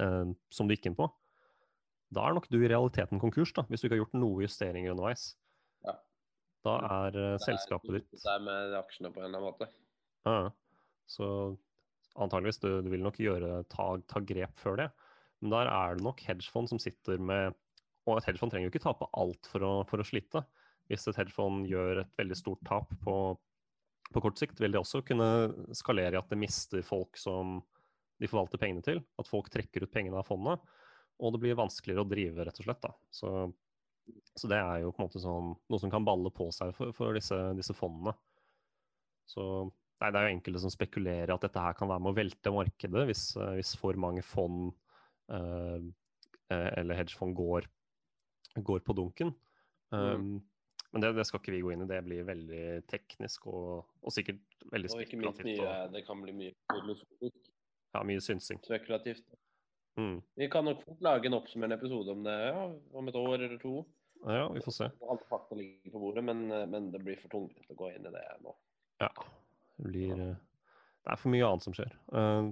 eh, 0.00 0.32
som 0.50 0.68
du 0.68 0.74
gikk 0.74 0.90
inn 0.90 0.98
på. 0.98 1.08
Da 2.12 2.26
er 2.28 2.36
nok 2.36 2.48
du 2.52 2.58
i 2.60 2.68
realiteten 2.68 3.20
konkurs, 3.22 3.54
da, 3.56 3.64
hvis 3.70 3.80
du 3.80 3.86
ikke 3.86 3.96
har 3.96 4.02
gjort 4.04 4.18
noe 4.20 4.44
justeringer 4.44 4.92
underveis. 4.92 5.30
Ja. 5.86 5.96
Da 6.66 6.78
er 7.02 7.20
eh, 7.20 7.36
selskapet 7.44 8.00
ditt 8.00 8.10
Det 8.18 8.34
er 8.34 8.42
med 8.44 8.74
aksjene 8.82 9.12
på 9.14 9.22
en 9.22 9.28
eller 9.30 9.38
annen 9.38 9.52
måte. 9.52 9.70
ja. 10.28 10.50
Så 11.12 11.26
antageligvis, 12.20 12.60
du, 12.62 12.70
du 12.84 12.90
vil 12.92 13.04
nok 13.04 13.18
gjøre, 13.20 13.62
ta, 13.72 13.86
ta 14.10 14.22
grep 14.26 14.58
før 14.60 14.78
det. 14.82 14.88
Men 15.42 15.54
der 15.56 15.70
er 15.70 15.96
det 15.96 16.06
nok 16.06 16.22
hedgefond 16.22 16.70
som 16.70 16.80
sitter 16.82 17.18
med 17.18 17.56
Og 18.06 18.18
et 18.18 18.26
hedgefond 18.28 18.52
trenger 18.52 18.68
jo 18.68 18.72
ikke 18.72 18.82
tape 18.82 19.06
alt 19.18 19.48
for 19.50 19.62
å, 19.66 19.72
for 19.86 20.02
å 20.02 20.06
slite. 20.06 20.42
Hvis 20.90 21.06
et 21.06 21.18
hedgefond 21.18 21.68
gjør 21.70 22.02
et 22.02 22.16
veldig 22.18 22.38
stort 22.38 22.62
tap 22.66 22.90
på, 23.04 23.16
på 24.10 24.22
kort 24.24 24.40
sikt, 24.40 24.58
vil 24.60 24.74
det 24.74 24.80
også 24.82 25.04
kunne 25.06 25.28
skalere 25.78 26.16
i 26.16 26.20
at 26.20 26.30
det 26.32 26.40
mister 26.40 26.82
folk 26.86 27.18
som 27.20 27.60
de 28.18 28.30
forvalter 28.30 28.58
pengene 28.58 28.82
til. 28.86 28.98
At 29.22 29.30
folk 29.30 29.50
trekker 29.54 29.86
ut 29.86 29.94
pengene 29.94 30.18
av 30.18 30.26
fondet. 30.26 30.62
Og 31.22 31.34
det 31.34 31.42
blir 31.44 31.58
vanskeligere 31.58 32.02
å 32.02 32.10
drive, 32.10 32.42
rett 32.42 32.58
og 32.58 32.66
slett. 32.66 32.82
da. 32.82 32.90
Så, 33.14 33.30
så 34.34 34.50
det 34.50 34.58
er 34.58 34.82
jo 34.82 34.90
på 34.90 35.02
en 35.02 35.06
måte 35.06 35.22
sånn, 35.22 35.54
noe 35.70 35.82
som 35.82 35.94
kan 35.94 36.06
balle 36.06 36.34
på 36.34 36.48
seg 36.54 36.74
for, 36.74 36.90
for 36.96 37.14
disse, 37.14 37.38
disse 37.58 37.76
fondene. 37.78 38.16
Så 39.30 39.44
Nei, 40.02 40.10
Det 40.10 40.18
er 40.18 40.26
jo 40.26 40.36
enkelte 40.36 40.62
som 40.64 40.72
spekulerer 40.74 41.30
at 41.30 41.44
dette 41.46 41.62
her 41.62 41.76
kan 41.78 41.90
være 41.90 42.02
med 42.02 42.10
å 42.10 42.16
velte 42.16 42.52
markedet 42.54 43.04
hvis, 43.06 43.26
eh, 43.38 43.52
hvis 43.60 43.74
for 43.78 43.98
mange 44.00 44.24
fond 44.26 44.72
eh, 45.30 45.84
eller 46.52 46.98
hedgefond 46.98 47.36
går, 47.38 47.68
går 48.66 48.82
på 48.84 48.96
dunken. 48.98 49.30
Um, 49.94 50.42
Men 50.92 51.04
det, 51.04 51.14
det 51.16 51.24
skal 51.24 51.40
ikke 51.40 51.54
vi 51.54 51.62
gå 51.64 51.70
inn 51.72 51.84
i. 51.86 51.88
Det 51.88 52.00
blir 52.04 52.26
veldig 52.28 52.64
teknisk 52.90 53.46
og, 53.48 53.86
og 54.02 54.12
sikkert 54.12 54.42
veldig 54.74 54.90
Og 54.92 55.04
ikke 55.04 55.20
minst 55.20 55.38
spekulativt. 55.38 55.62
mye, 55.62 55.86
det 55.94 56.02
kan 56.04 56.20
bli 56.20 56.34
mye 56.36 56.52
filosofisk, 56.68 57.48
ja, 57.94 58.02
mye 58.10 58.24
synsing. 58.24 58.60
spekulativt. 58.66 59.24
Mm. 59.96 60.18
Vi 60.36 60.48
kan 60.52 60.68
nok 60.68 60.82
fort 60.84 61.00
lage 61.04 61.30
en 61.30 61.38
oppsummerende 61.38 61.78
episode 61.80 62.12
om 62.12 62.26
det 62.26 62.36
ja, 62.36 62.66
om 63.00 63.08
et 63.08 63.16
år 63.22 63.38
eller 63.38 63.56
to. 63.62 63.78
Ja, 64.26 64.44
vi 64.52 64.60
får 64.64 64.76
se. 64.76 64.90
Alt 65.14 65.24
fakta 65.30 65.56
ligger 65.56 65.96
på 65.96 66.04
bordet, 66.04 66.26
men, 66.28 66.44
men 66.74 66.92
det 66.92 67.00
blir 67.04 67.16
for 67.24 67.32
tungvint 67.32 67.72
å 67.72 67.78
gå 67.80 67.94
inn 67.94 68.10
i 68.10 68.12
det 68.12 68.26
nå. 68.44 68.52
Ja. 69.00 69.08
Det 69.82 69.90
blir 69.90 70.14
eh, 70.14 70.38
Det 71.02 71.12
er 71.12 71.18
for 71.18 71.34
mye 71.34 71.48
annet 71.48 71.66
som 71.66 71.74
skjer. 71.76 71.92
Eh, 72.14 72.48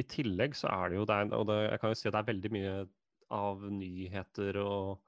I 0.00 0.06
tillegg 0.08 0.56
så 0.56 0.72
er 0.72 0.90
det 0.90 1.00
jo 1.00 1.06
det 1.08 1.20
Og 1.36 1.46
det, 1.50 1.60
jeg 1.66 1.82
kan 1.82 1.92
jo 1.92 2.00
si 2.00 2.08
at 2.08 2.16
det 2.16 2.22
er 2.22 2.32
veldig 2.32 2.52
mye 2.56 2.74
av 3.30 3.62
nyheter 3.70 4.56
og 4.58 4.98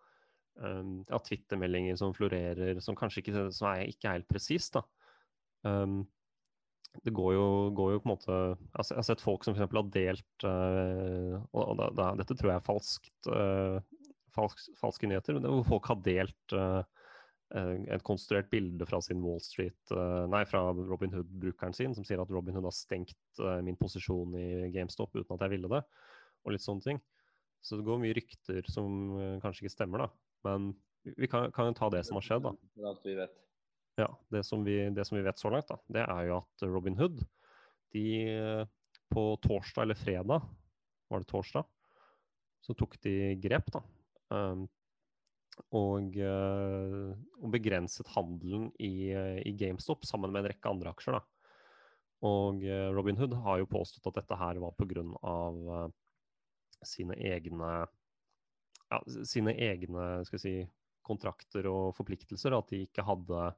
um, 0.63 1.01
ja, 1.09 1.19
Twitter-meldinger 1.27 1.97
som 1.99 2.13
florerer, 2.15 2.79
som 2.79 2.95
kanskje 2.95 3.19
ikke, 3.19 3.47
som 3.51 3.67
er, 3.73 3.89
ikke 3.91 4.07
er 4.07 4.21
helt 4.21 4.29
presist. 4.31 4.79
Um, 5.67 6.05
det 7.03 7.15
går 7.17 7.33
jo, 7.35 7.47
går 7.75 7.95
jo 7.95 8.01
på 8.03 8.07
en 8.07 8.13
måte 8.13 8.37
Jeg 8.37 8.99
har 8.99 9.07
sett 9.09 9.25
folk 9.25 9.43
som 9.43 9.57
f.eks. 9.57 9.75
har 9.75 9.91
delt 9.95 10.47
uh, 10.47 11.41
og 11.57 11.75
da, 11.81 11.89
da, 11.97 12.09
dette 12.21 12.37
tror 12.37 12.53
jeg 12.53 12.61
er 12.61 12.67
falskt, 12.67 13.31
uh, 13.33 13.81
falsk, 14.37 14.71
falske 14.79 15.09
nyheter, 15.09 15.35
men 15.35 15.43
det 15.43 15.51
er 15.51 15.57
hvor 15.57 15.71
folk 15.73 15.89
har 15.91 16.03
delt 16.05 16.55
uh, 16.55 16.83
et 17.53 18.05
konstruert 18.07 18.49
bilde 18.53 18.87
fra 18.89 19.01
sin 19.05 19.21
Wall 19.21 19.41
Street 19.45 19.93
uh, 19.93 20.25
Nei, 20.31 20.43
fra 20.49 20.63
Robin 20.73 21.13
Hood-brukeren 21.13 21.75
sin, 21.77 21.93
som 21.97 22.07
sier 22.07 22.23
at 22.23 22.31
Robin 22.33 22.57
Hood 22.57 22.65
har 22.69 22.77
stengt 22.77 23.43
uh, 23.43 23.59
min 23.65 23.77
posisjon 23.77 24.33
i 24.39 24.71
GameStop 24.73 25.13
uten 25.19 25.37
at 25.37 25.45
jeg 25.45 25.55
ville 25.57 25.71
det, 25.73 25.83
og 26.43 26.55
litt 26.55 26.65
sånne 26.65 26.87
ting. 26.87 27.03
Så 27.63 27.77
det 27.79 27.87
går 27.87 28.01
mye 28.03 28.17
rykter 28.17 28.67
som 28.73 29.13
kanskje 29.45 29.67
ikke 29.67 29.75
stemmer, 29.77 30.03
da. 30.03 30.09
Men 30.49 30.73
vi, 31.05 31.29
kan, 31.31 31.53
kan 31.55 31.69
jo 31.69 31.77
ta 31.79 31.91
det 31.95 32.01
som 32.09 32.19
har 32.19 32.25
skjedd, 32.27 32.49
da. 32.49 32.55
Ja, 34.01 34.09
det 34.35 34.43
som, 34.49 34.65
vi, 34.67 34.81
det 34.97 35.05
som 35.07 35.19
vi 35.19 35.23
vet 35.23 35.39
så 35.39 35.53
langt, 35.53 35.69
da, 35.69 35.77
det 35.95 36.03
er 36.03 36.27
jo 36.27 36.41
at 36.41 36.65
Robin 36.67 36.97
Hood 36.99 37.21
de 37.93 38.07
på 39.13 39.25
torsdag 39.45 39.85
eller 39.85 40.01
fredag, 40.01 40.49
var 41.13 41.23
det 41.23 41.29
torsdag, 41.29 41.69
så 42.65 42.75
tok 42.79 42.97
de 43.05 43.35
grep, 43.43 43.69
da. 43.75 43.83
Um, 44.33 44.65
og, 45.73 46.17
uh, 46.19 47.13
og 47.43 47.55
begrenset 47.55 48.11
handelen 48.15 48.71
i, 48.79 49.13
i, 49.13 49.53
GameStop 49.59 50.07
sammen 50.09 50.33
med 50.33 50.43
en 50.43 50.51
rekke 50.53 50.73
andre 50.73 50.93
aksjer. 50.93 51.19
da. 51.19 51.23
Og 52.23 52.63
Robin 52.95 53.19
Hood 53.19 53.33
har 53.43 53.59
jo 53.59 53.67
påstått 53.67 54.05
at 54.13 54.21
dette 54.21 54.37
her 54.39 54.61
var 54.63 54.77
pga. 54.79 55.81
Sine 56.87 57.17
egne 57.19 57.71
ja, 58.93 59.01
sine 59.27 59.55
egne 59.59 60.05
skal 60.29 60.39
si, 60.39 60.53
kontrakter 61.03 61.67
og 61.67 61.97
forpliktelser. 61.97 62.55
At 62.55 62.71
de 62.71 62.85
ikke 62.87 63.03
hadde 63.09 63.49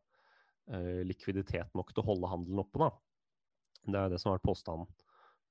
likviditet 1.05 1.77
nok 1.77 1.93
til 1.93 2.01
å 2.01 2.07
holde 2.09 2.31
handelen 2.33 2.65
oppe. 2.65 2.81
Da. 2.81 2.89
Det 3.85 4.01
er 4.01 4.15
det 4.15 4.21
som 4.23 4.33
har 4.33 4.39
vært 4.39 4.49
påstanden. 4.49 4.89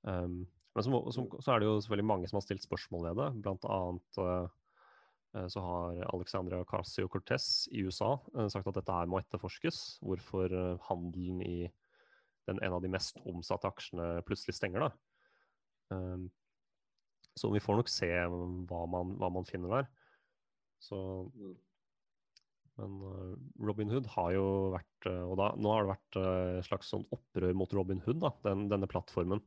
Um, 0.02 0.42
men 0.74 0.84
som, 0.84 0.96
som, 1.14 1.28
så 1.40 1.54
er 1.54 1.62
det 1.62 1.68
jo 1.68 1.78
selvfølgelig 1.80 2.10
mange 2.10 2.28
som 2.30 2.40
har 2.40 2.44
stilt 2.44 2.64
spørsmål 2.64 3.08
ved 3.08 3.20
det. 3.20 3.54
Annet 3.70 4.18
uh, 4.18 4.48
så 5.50 5.62
har 5.64 6.04
Alexandra 6.14 6.60
Casio-Cortez 6.68 7.66
i 7.74 7.82
USA 7.82 8.12
uh, 8.36 8.46
sagt 8.52 8.68
at 8.70 8.78
dette 8.78 8.94
her 8.94 9.10
må 9.10 9.18
etterforskes. 9.18 9.98
Hvorfor 10.04 10.52
uh, 10.54 10.84
handelen 10.86 11.42
i 11.42 11.56
den, 12.46 12.60
en 12.60 12.76
av 12.76 12.82
de 12.84 12.92
mest 12.92 13.18
omsatte 13.26 13.66
aksjene 13.66 14.22
plutselig 14.28 14.54
stenger. 14.58 14.86
da. 14.86 15.96
Um, 15.96 16.28
så 17.34 17.50
vi 17.50 17.62
får 17.62 17.80
nok 17.80 17.90
se 17.90 18.10
hva 18.14 18.84
man, 18.86 19.16
hva 19.18 19.32
man 19.34 19.48
finner 19.48 19.80
der. 19.80 19.88
Så 20.82 20.98
mm. 21.34 21.54
Men 22.74 22.94
Robin 23.62 23.90
Hood 23.92 24.08
har 24.16 24.32
jo 24.34 24.46
vært 24.72 25.06
Og 25.06 25.36
da, 25.38 25.52
nå 25.54 25.70
har 25.70 25.84
det 25.84 25.92
vært 25.92 26.16
et 26.18 26.66
slags 26.66 26.88
sånn 26.90 27.04
opprør 27.14 27.52
mot 27.54 27.70
Robin 27.70 28.00
Hood, 28.02 28.18
da, 28.24 28.32
den, 28.42 28.64
denne 28.72 28.88
plattformen. 28.90 29.38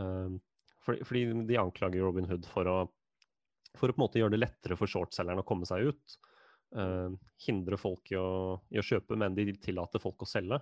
Fordi, 0.00 1.02
fordi, 1.04 1.26
de 1.44 1.58
anklager 1.60 2.06
Robin 2.06 2.24
Hood 2.30 2.48
for 2.48 2.70
å, 2.72 2.78
for 3.78 3.90
å 3.90 3.94
på 3.94 4.00
en 4.00 4.04
måte 4.06 4.20
gjøre 4.20 4.34
det 4.34 4.42
lettere 4.42 4.76
for 4.78 4.90
shortselgerne 4.90 5.44
å 5.44 5.48
komme 5.48 5.68
seg 5.68 5.92
ut. 5.92 6.18
hindre 7.46 7.78
folk 7.80 8.10
i 8.12 8.16
å, 8.20 8.58
i 8.68 8.76
å, 8.76 8.84
kjøpe, 8.84 9.16
men 9.16 9.32
de 9.34 9.54
tillater 9.56 10.02
folk 10.02 10.20
å 10.20 10.28
selge 10.28 10.58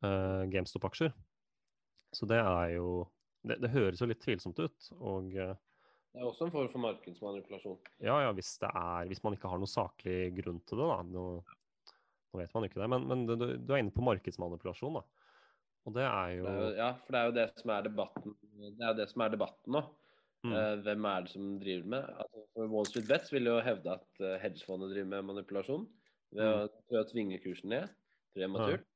GameStop-aksjer. 0.00 1.12
Så 2.16 2.24
det 2.30 2.38
er 2.40 2.78
jo 2.78 3.04
det, 3.44 3.58
det, 3.60 3.68
høres 3.74 4.00
jo 4.00 4.08
litt 4.08 4.22
tvilsomt 4.24 4.62
ut. 4.62 4.88
og 4.96 5.34
det 6.14 6.22
er 6.22 6.28
også 6.28 6.46
en 6.46 6.52
form 6.54 6.68
for 6.70 6.78
markedsmanipulasjon. 6.78 7.78
Ja, 8.06 8.20
ja, 8.22 8.30
hvis, 8.36 8.52
det 8.62 8.68
er, 8.70 9.08
hvis 9.10 9.20
man 9.24 9.34
ikke 9.34 9.48
har 9.50 9.58
noen 9.58 9.70
saklig 9.70 10.30
grunn 10.36 10.60
til 10.62 10.78
det. 10.78 10.86
da. 10.86 10.98
Nå, 11.10 11.24
nå 12.30 12.38
vet 12.38 12.54
man 12.54 12.66
ikke 12.68 12.78
det. 12.78 12.86
Men, 12.92 13.06
men 13.10 13.24
du, 13.26 13.34
du, 13.34 13.72
er 13.74 13.82
inne 13.82 13.94
på 13.94 14.04
markedsmanipulasjon, 14.06 15.00
da. 15.00 15.02
Og 15.84 15.96
det 15.96 16.04
er 16.06 16.36
jo 16.36 16.44
det 16.46 16.52
er, 16.54 16.76
Ja, 16.78 16.92
for 17.02 17.16
det 17.16 17.20
er 17.20 17.26
jo 17.26 17.34
det 17.40 17.46
som 17.58 17.72
er 17.74 17.88
debatten, 17.88 18.36
det 18.62 18.86
er 18.86 18.94
det 19.00 19.08
som 19.10 19.24
er 19.26 19.34
debatten 19.34 19.74
nå. 19.74 19.82
Mm. 20.44 20.52
Uh, 20.52 20.74
hvem 20.84 21.06
er 21.08 21.24
det 21.24 21.32
som 21.32 21.52
driver 21.60 21.86
med 21.94 22.08
altså, 22.20 22.40
Wall 22.68 22.88
Street 22.88 23.06
Bets 23.08 23.30
vil 23.32 23.48
jo 23.48 23.54
hevde 23.64 23.94
at 23.94 24.20
uh, 24.20 24.34
hedgefondet 24.42 24.90
driver 24.92 25.08
med 25.14 25.30
manipulasjon 25.30 25.86
ved 26.34 26.44
mm. 26.44 26.58
å 26.58 26.82
prøve 26.90 27.04
å 27.04 27.08
tvinge 27.08 27.38
kursen 27.40 27.72
ned 27.72 27.94
prematurt. 28.36 28.84
Ja. 28.84 28.90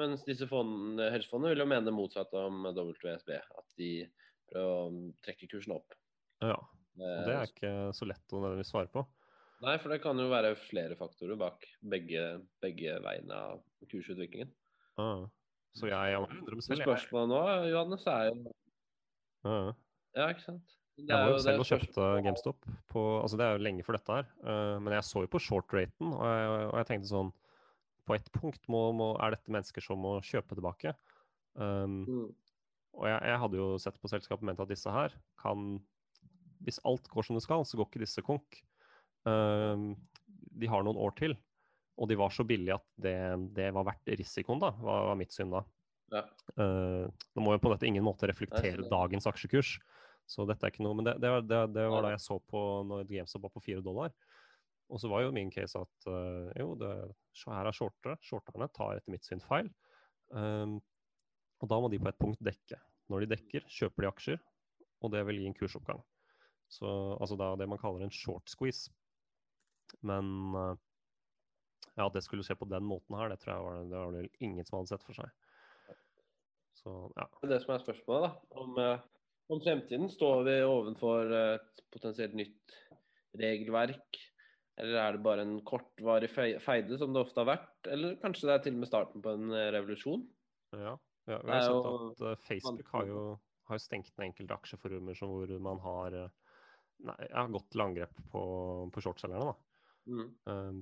Mens 0.00 0.24
disse 0.26 0.46
fondene, 0.50 1.10
hedgefondene 1.14 1.54
vil 1.54 1.64
jo 1.64 1.70
mene 1.70 1.94
motsatt 1.94 2.34
om 2.38 2.66
WSB. 2.70 3.32
At 3.38 3.66
de 3.78 3.92
prøver 4.50 4.68
å 4.70 5.08
trekke 5.26 5.48
kursen 5.50 5.74
opp. 5.76 5.96
Ja. 6.42 6.58
Og 7.00 7.26
det 7.26 7.34
er 7.34 7.48
ikke 7.48 7.72
så 7.96 8.06
lett 8.08 8.34
å 8.34 8.42
nødvendigvis 8.42 8.70
svare 8.72 8.90
på. 8.92 9.04
Nei, 9.60 9.74
for 9.80 9.92
det 9.92 10.00
kan 10.00 10.18
jo 10.18 10.30
være 10.30 10.54
flere 10.56 10.96
faktorer 10.96 11.36
bak 11.38 11.66
begge, 11.92 12.24
begge 12.64 12.96
veiene 13.04 13.36
av 13.50 13.60
kursutviklingen. 13.90 14.50
Ah. 15.00 15.26
Så 15.76 15.90
jeg, 15.90 16.16
jeg 16.16 16.80
Spørsmålet 16.80 17.30
nå, 17.30 17.40
Johannes, 17.70 18.06
er 18.10 18.30
jo 18.30 18.54
ah. 19.46 19.68
Ja, 20.16 20.30
ikke 20.32 20.46
sant? 20.48 20.79
Det 21.06 21.14
jeg 21.14 21.26
var 21.26 21.32
jo 21.32 21.42
selv 21.44 21.62
og 21.62 21.68
kjøpte 21.68 22.08
GameStop. 22.26 22.66
På, 22.90 23.04
altså 23.20 23.38
det 23.40 23.46
er 23.46 23.56
jo 23.56 23.64
lenge 23.66 23.84
for 23.86 23.96
dette 23.96 24.18
her. 24.18 24.28
Uh, 24.44 24.76
men 24.82 24.96
jeg 24.96 25.06
så 25.08 25.24
jo 25.24 25.30
på 25.32 25.42
short-raten, 25.42 26.12
og, 26.12 26.24
og, 26.24 26.76
jeg 26.80 26.88
tenkte 26.90 27.10
sånn 27.10 27.30
På 28.08 28.16
ett 28.16 28.28
punkt 28.34 28.68
må, 28.72 28.82
må, 28.96 29.12
er 29.22 29.36
dette 29.36 29.54
mennesker 29.54 29.84
som 29.84 30.00
må 30.02 30.16
kjøpe 30.26 30.58
tilbake. 30.58 30.94
Um, 31.54 32.02
mm. 32.06 32.28
Og 33.00 33.06
jeg, 33.06 33.18
jeg, 33.30 33.40
hadde 33.44 33.60
jo 33.60 33.68
sett 33.80 34.00
på 34.02 34.10
selskapet 34.10 34.42
og 34.42 34.50
ment 34.50 34.62
at 34.62 34.70
disse 34.70 34.92
her 34.92 35.14
kan 35.40 35.78
hvis 36.66 36.80
alt 36.88 37.06
går 37.08 37.26
som 37.26 37.38
det 37.38 37.44
skal, 37.44 37.64
så 37.64 37.78
går 37.78 37.88
ikke 37.88 38.02
disse 38.02 38.24
konk. 38.24 38.58
Um, 39.24 39.94
de 40.60 40.68
har 40.68 40.84
noen 40.84 41.00
år 41.00 41.14
til. 41.18 41.36
Og 42.00 42.08
de 42.08 42.16
var 42.16 42.32
så 42.32 42.44
billige 42.48 42.76
at 42.76 42.86
det, 43.00 43.16
det 43.56 43.68
var 43.76 43.86
verdt 43.90 44.12
risikoen, 44.20 44.60
da, 44.62 44.72
var, 44.80 45.10
var 45.10 45.18
mitt 45.20 45.34
syn 45.36 45.52
da. 45.52 45.64
Ja. 46.10 46.24
Uh, 46.56 47.06
nå 47.36 47.44
må 47.44 47.54
jo 47.54 47.62
på 47.62 47.72
dette 47.74 47.86
ingen 47.88 48.04
måte 48.04 48.28
reflektere 48.30 48.88
dagens 48.90 49.28
aksjekurs, 49.30 49.76
så 50.30 50.46
dette 50.46 50.66
er 50.66 50.70
ikke 50.70 50.84
noe 50.86 50.98
Men 50.98 51.08
det, 51.08 51.16
det, 51.22 51.30
det, 51.50 51.60
det 51.74 51.86
var 51.90 52.04
da 52.06 52.12
jeg 52.14 52.22
så 52.22 52.36
på 52.52 52.60
når 52.86 53.08
GameStop 53.08 53.48
var 53.48 53.54
på 53.54 53.64
fire 53.64 53.82
dollar. 53.82 54.14
Og 54.90 55.00
så 55.02 55.10
var 55.10 55.24
jo 55.24 55.34
min 55.34 55.50
case 55.54 55.78
at 55.78 56.06
uh, 56.10 56.50
jo, 56.58 56.74
det, 56.78 56.90
her 57.46 57.66
er 57.66 57.74
shortere. 57.74 58.16
Shorterne 58.26 58.70
tar 58.74 58.98
etter 58.98 59.14
mitt 59.14 59.26
syn 59.26 59.42
feil. 59.42 59.70
Um, 60.34 60.78
og 61.62 61.70
da 61.70 61.78
må 61.82 61.90
de 61.90 62.00
på 62.02 62.10
et 62.10 62.18
punkt 62.18 62.42
dekke. 62.46 62.78
Når 63.10 63.24
de 63.24 63.30
dekker, 63.34 63.66
kjøper 63.70 64.06
de 64.06 64.10
aksjer, 64.10 64.40
og 65.02 65.12
det 65.14 65.22
vil 65.26 65.42
gi 65.42 65.50
en 65.50 65.56
kursoppgang. 65.58 66.02
Så, 66.70 66.86
altså 67.18 67.38
da 67.38 67.52
det 67.58 67.66
man 67.70 67.80
kaller 67.82 68.06
en 68.06 68.14
short 68.14 68.50
squeeze. 68.50 68.90
Men 70.06 70.26
uh, 70.54 70.74
ja, 71.96 72.06
at 72.06 72.14
det 72.14 72.22
skulle 72.26 72.46
skje 72.46 72.58
på 72.58 72.70
den 72.70 72.86
måten 72.86 73.18
her, 73.18 73.30
det 73.30 73.40
tror 73.42 73.56
jeg 73.56 73.66
var, 73.66 73.86
det 73.90 73.98
var 73.98 74.12
vel 74.14 74.30
ingen 74.46 74.66
som 74.66 74.78
hadde 74.78 74.94
sett 74.94 75.06
for 75.06 75.18
seg. 75.18 75.34
Så, 76.80 76.98
ja. 77.18 77.26
Det 77.50 77.62
som 77.62 77.74
er 77.74 77.82
spørsmålet, 77.82 78.26
da, 78.30 78.60
om, 78.62 78.78
uh, 78.78 79.19
om 79.50 79.62
fremtiden 79.62 80.10
står 80.12 80.44
vi 80.46 80.56
ovenfor 80.64 81.32
et 81.36 81.84
potensielt 81.92 82.36
nytt 82.38 82.74
regelverk? 83.40 84.18
Eller 84.80 84.96
er 85.02 85.16
det 85.16 85.24
bare 85.24 85.44
en 85.44 85.56
kortvarig 85.66 86.30
feide, 86.32 86.96
som 86.98 87.12
det 87.12 87.22
ofte 87.24 87.42
har 87.42 87.50
vært? 87.50 87.88
Eller 87.92 88.18
kanskje 88.22 88.48
det 88.48 88.54
er 88.54 88.64
til 88.64 88.76
og 88.78 88.82
med 88.82 88.90
starten 88.90 89.24
på 89.24 89.34
en 89.36 89.50
eh, 89.52 89.70
revolusjon? 89.74 90.22
Ja, 90.78 90.94
ja 91.28 91.40
vi 91.42 91.52
har 91.52 91.66
sett 91.66 91.88
at 91.90 92.22
uh, 92.24 92.36
Facebook 92.46 92.94
har 92.94 93.10
jo, 93.10 93.24
har 93.68 93.82
stengt 93.82 94.14
ned 94.14 94.30
enkelte 94.30 94.56
aksjeforumer 94.56 95.18
hvor 95.20 95.58
man 95.62 95.82
har 95.84 96.22
Nei, 97.00 97.16
gått 97.48 97.70
til 97.72 97.80
angrep 97.80 98.18
på, 98.28 98.40
på 98.92 99.00
shortselgerne. 99.00 99.54
Mm. 100.10 100.26
Um, 100.44 100.80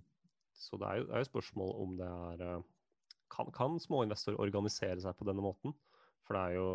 så 0.58 0.78
det 0.80 0.88
er, 0.88 0.96
jo, 0.98 1.06
det 1.06 1.14
er 1.14 1.22
jo 1.22 1.28
spørsmål 1.28 1.74
om 1.84 1.92
det 1.98 2.08
er 2.08 2.64
Kan, 3.30 3.52
kan 3.54 3.76
småinvestorer 3.78 4.40
organisere 4.40 4.98
seg 5.04 5.14
på 5.14 5.26
denne 5.28 5.44
måten? 5.44 5.74
For 6.26 6.34
det 6.34 6.42
er 6.42 6.56
jo 6.56 6.68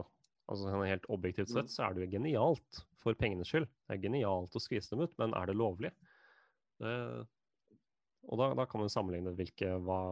altså 0.47 0.67
sånn 0.67 0.89
Helt 0.89 1.07
objektivt 1.13 1.51
sett 1.51 1.69
mm. 1.69 1.73
så 1.75 1.85
er 1.85 1.95
det 1.95 2.03
jo 2.03 2.11
genialt 2.17 2.83
for 3.03 3.17
pengenes 3.19 3.51
skyld. 3.51 3.67
Det 3.87 3.95
er 3.95 4.03
genialt 4.03 4.55
å 4.55 4.61
skvise 4.61 4.93
dem 4.93 5.05
ut, 5.05 5.15
men 5.21 5.35
er 5.37 5.49
det 5.49 5.57
lovlig? 5.59 5.91
Det, 6.83 6.93
og 8.27 8.39
da, 8.39 8.49
da, 8.57 8.65
kan 8.69 8.81
man 8.81 8.91
sammenligne 8.91 9.35
hvilke 9.37 9.75
hva 9.83 10.03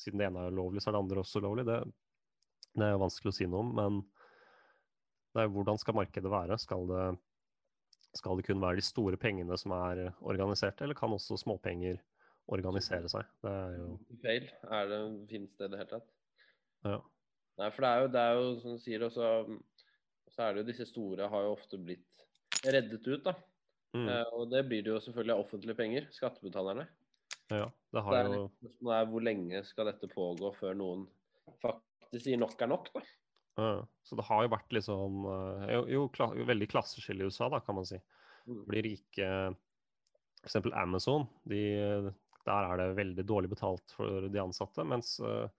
Siden 0.00 0.16
det 0.16 0.30
ene 0.30 0.46
er 0.48 0.54
lovlig, 0.56 0.80
så 0.80 0.88
er 0.88 0.94
det 0.94 1.00
andre 1.02 1.20
også 1.20 1.42
lovlig. 1.44 1.66
Det, 1.68 1.74
det 2.72 2.86
er 2.86 2.94
jo 2.94 3.02
vanskelig 3.02 3.28
å 3.28 3.34
si 3.36 3.48
noe 3.50 3.66
om, 3.66 3.72
men 3.76 3.98
det 5.36 5.42
er 5.42 5.50
hvordan 5.52 5.76
skal 5.76 5.98
markedet 5.98 6.30
være? 6.32 6.56
Skal 6.62 6.86
det 6.88 7.02
skal 8.16 8.38
det 8.38 8.46
kun 8.48 8.62
være 8.62 8.80
de 8.80 8.84
store 8.86 9.18
pengene 9.20 9.58
som 9.60 9.74
er 9.76 10.06
organiserte, 10.18 10.86
eller 10.86 10.98
kan 10.98 11.12
også 11.14 11.36
småpenger 11.38 12.00
organisere 12.50 13.10
seg? 13.12 13.28
Det 13.44 13.52
er 13.52 13.76
jo 13.76 13.90
Feil. 14.24 14.48
Er 14.66 14.88
det, 14.90 15.00
finnes 15.30 15.52
det 15.58 15.68
i 15.68 15.72
det 15.74 15.82
hele 15.82 15.92
tatt? 15.92 16.08
Ja. 16.88 16.98
Nei, 17.60 17.68
for 17.74 17.84
det 17.84 17.90
er 17.90 18.02
jo, 18.02 18.10
det 18.14 18.24
er 18.24 18.38
jo 18.38 18.48
som 18.62 18.76
du 18.76 18.80
sier, 18.80 19.04
også, 19.04 19.30
så 20.32 20.46
er 20.46 20.54
det 20.54 20.62
jo 20.62 20.70
disse 20.70 20.86
store 20.88 21.28
har 21.28 21.44
jo 21.44 21.54
ofte 21.58 21.80
blitt 21.80 22.24
reddet 22.64 23.04
ut, 23.04 23.22
da. 23.26 23.34
Mm. 23.96 24.06
Eh, 24.06 24.34
og 24.38 24.50
det 24.52 24.64
blir 24.70 24.84
det 24.86 24.92
jo 24.92 25.00
selvfølgelig 25.02 25.34
av 25.34 25.44
offentlige 25.44 25.78
penger, 25.78 26.08
skattebetalerne. 26.14 26.86
Ja, 27.50 27.66
det 27.90 28.02
har 28.06 28.14
det 28.14 28.20
er, 28.20 28.34
jo 28.38 28.42
Spørsmålet 28.60 28.96
er 28.96 29.08
hvor 29.10 29.24
lenge 29.26 29.62
skal 29.66 29.88
dette 29.90 30.10
pågå 30.12 30.52
før 30.54 30.76
noen 30.78 31.08
faktisk 31.58 32.22
sier 32.24 32.38
nok 32.40 32.62
er 32.62 32.70
nok, 32.70 32.92
da. 32.94 33.02
Uh, 33.60 33.82
så 34.06 34.16
det 34.16 34.24
har 34.28 34.44
jo 34.46 34.52
vært 34.54 34.76
uh, 34.78 35.64
jo, 35.74 35.80
jo, 35.90 36.04
kla 36.14 36.30
veldig 36.48 36.68
klasseskille 36.70 37.26
i 37.26 37.28
USA, 37.28 37.50
da, 37.52 37.60
kan 37.64 37.76
man 37.76 37.88
si. 37.88 37.98
Mm. 38.46 38.62
De 38.70 38.82
rike 38.86 39.30
F.eks. 40.40 40.56
Amazon, 40.80 41.26
de, 41.50 41.60
der 42.46 42.70
er 42.70 42.80
det 42.80 42.88
veldig 42.96 43.26
dårlig 43.28 43.50
betalt 43.52 43.92
for 43.96 44.30
de 44.30 44.42
ansatte. 44.42 44.86
Mens, 44.86 45.18
uh, 45.20 45.50